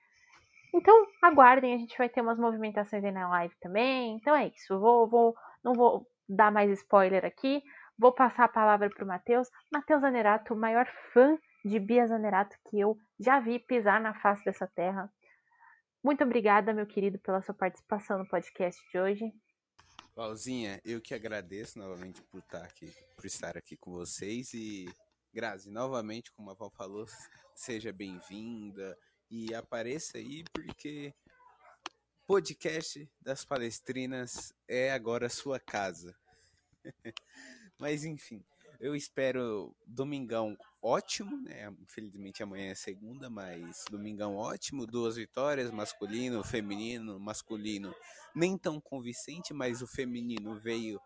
[0.75, 4.17] Então, aguardem, a gente vai ter umas movimentações aí na live também.
[4.17, 7.63] Então é isso, vou, vou, não vou dar mais spoiler aqui.
[7.97, 9.49] Vou passar a palavra para o Matheus.
[9.73, 14.45] Matheus Zanerato, o maior fã de Bia Zanerato que eu já vi pisar na face
[14.45, 15.09] dessa terra.
[16.03, 19.33] Muito obrigada, meu querido, pela sua participação no podcast de hoje.
[20.17, 22.87] Valzinha, eu que agradeço novamente por estar aqui,
[23.17, 24.87] por estar aqui com vocês e
[25.33, 27.05] Grazi, novamente, como a Val falou,
[27.57, 28.97] seja bem-vinda
[29.29, 31.13] e apareça aí porque
[32.29, 36.17] podcast das palestrinas é agora sua casa.
[37.77, 38.45] Mas enfim,
[38.81, 41.73] eu espero domingão ótimo, né?
[41.81, 47.95] Infelizmente amanhã é segunda, mas domingão ótimo, duas vitórias, masculino, feminino, masculino
[48.35, 51.01] nem tão convincente, mas o feminino veio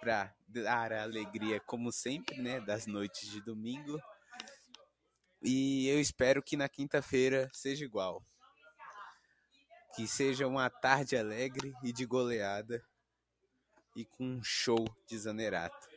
[0.00, 4.00] para dar a alegria como sempre, né, das noites de domingo.
[5.40, 8.22] E eu espero que na quinta-feira seja igual.
[9.94, 12.82] Que seja uma tarde alegre e de goleada
[13.94, 15.91] e com um show de Zanerato.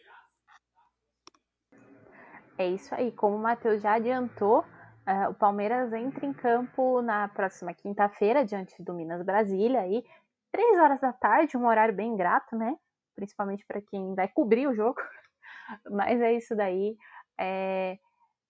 [2.58, 7.28] É isso aí, como o Matheus já adiantou, uh, o Palmeiras entra em campo na
[7.28, 10.04] próxima quinta-feira, diante do Minas Brasília, aí,
[10.52, 12.78] três horas da tarde, um horário bem grato, né?
[13.14, 14.96] Principalmente para quem vai cobrir o jogo.
[15.92, 16.96] Mas é isso daí.
[17.38, 17.98] É...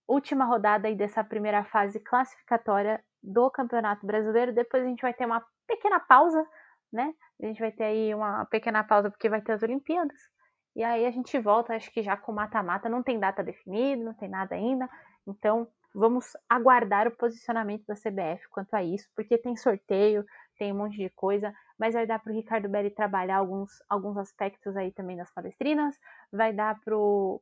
[0.07, 4.53] Última rodada aí dessa primeira fase classificatória do Campeonato Brasileiro.
[4.53, 6.45] Depois a gente vai ter uma pequena pausa,
[6.93, 7.11] né?
[7.41, 10.34] A gente vai ter aí uma pequena pausa porque vai ter as Olimpíadas.
[10.75, 14.13] E aí a gente volta, acho que já com mata-mata, não tem data definida, não
[14.13, 14.89] tem nada ainda.
[15.25, 20.25] Então, vamos aguardar o posicionamento da CBF quanto a isso, porque tem sorteio,
[20.57, 24.17] tem um monte de coisa, mas vai dar para o Ricardo Belli trabalhar alguns, alguns
[24.17, 25.95] aspectos aí também das palestrinas,
[26.31, 27.41] vai dar para o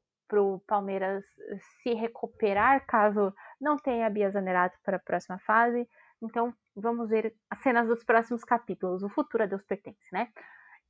[0.67, 1.23] Palmeiras
[1.81, 5.87] se recuperar caso não tenha a Bia Zanerato para a próxima fase.
[6.21, 9.03] Então, vamos ver as cenas dos próximos capítulos.
[9.03, 10.29] O futuro a Deus pertence, né?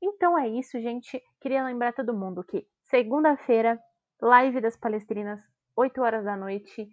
[0.05, 1.23] Então é isso, gente.
[1.39, 3.79] Queria lembrar todo mundo que segunda-feira,
[4.21, 5.39] live das palestrinas,
[5.77, 6.89] 8 horas da noite.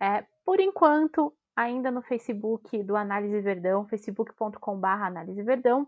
[0.00, 5.86] É, por enquanto, ainda no Facebook do Análise Verdão, facebook.com.br Análise Verdão.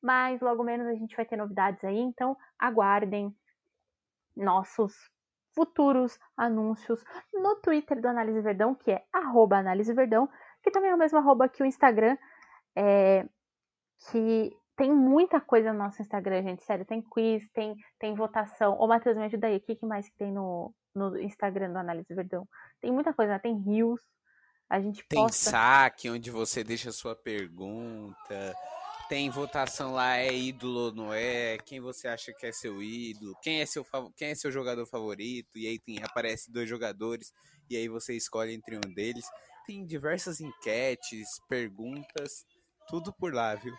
[0.00, 3.36] Mas logo menos a gente vai ter novidades aí, então aguardem
[4.34, 4.94] nossos
[5.54, 7.04] futuros anúncios
[7.34, 10.26] no Twitter do Análise Verdão, que é arroba Análise Verdão,
[10.62, 12.16] que também é o mesmo arroba que o Instagram,
[12.74, 13.28] é,
[14.10, 16.64] que tem muita coisa no nosso Instagram, gente.
[16.64, 18.78] Sério, tem quiz, tem, tem votação.
[18.78, 19.56] Ô, Matheus, me ajuda aí.
[19.56, 22.48] O que, que mais que tem no, no Instagram do Análise Verdão?
[22.80, 23.38] Tem muita coisa, né?
[23.40, 24.00] tem rios.
[24.70, 25.50] A gente tem posta...
[25.50, 28.54] saque onde você deixa sua pergunta.
[29.08, 31.58] Tem votação lá, é ídolo ou não é?
[31.58, 33.34] Quem você acha que é seu ídolo?
[33.42, 35.58] Quem é seu, quem é seu jogador favorito?
[35.58, 37.32] E aí tem, aparece dois jogadores
[37.68, 39.26] e aí você escolhe entre um deles.
[39.66, 42.46] Tem diversas enquetes, perguntas,
[42.86, 43.74] tudo por lá, viu?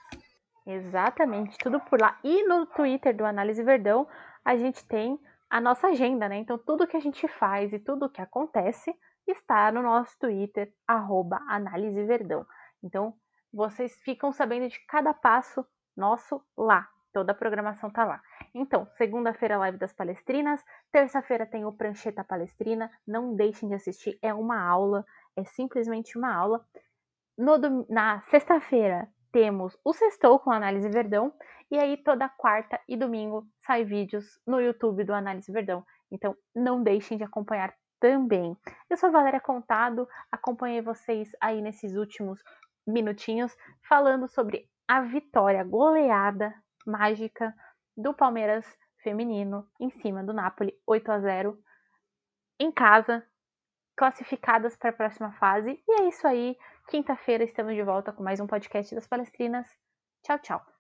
[0.66, 2.20] Exatamente, tudo por lá.
[2.24, 4.08] E no Twitter do Análise Verdão,
[4.44, 6.38] a gente tem a nossa agenda, né?
[6.38, 8.94] Então, tudo que a gente faz e tudo que acontece
[9.28, 12.46] está no nosso Twitter, arroba Análise Verdão.
[12.84, 13.14] Então,
[13.52, 15.66] vocês ficam sabendo de cada passo
[15.98, 16.88] nosso lá.
[17.12, 18.22] Toda a programação tá lá.
[18.54, 20.64] Então, segunda-feira, live das palestrinas.
[20.92, 22.92] Terça-feira tem o Prancheta Palestrina.
[23.08, 25.04] Não deixem de assistir, é uma aula,
[25.36, 26.64] é simplesmente uma aula.
[27.36, 27.58] No,
[27.90, 31.34] na sexta-feira temos o Sextou com Análise Verdão,
[31.72, 35.86] e aí toda quarta e domingo sai vídeos no YouTube do Análise Verdão.
[36.12, 38.58] Então não deixem de acompanhar também.
[38.90, 42.42] Eu sou Valéria Contado, acompanhei vocês aí nesses últimos
[42.88, 43.56] minutinhos
[43.88, 46.54] falando sobre a vitória goleada
[46.86, 47.54] mágica
[47.96, 48.66] do Palmeiras
[49.04, 51.58] feminino em cima do Napoli 8 a 0
[52.60, 53.24] em casa,
[53.96, 55.82] classificadas para a próxima fase.
[55.88, 56.58] E é isso aí.
[56.90, 59.68] Quinta-feira estamos de volta com mais um podcast das Palestrinas.
[60.24, 60.79] Tchau, tchau.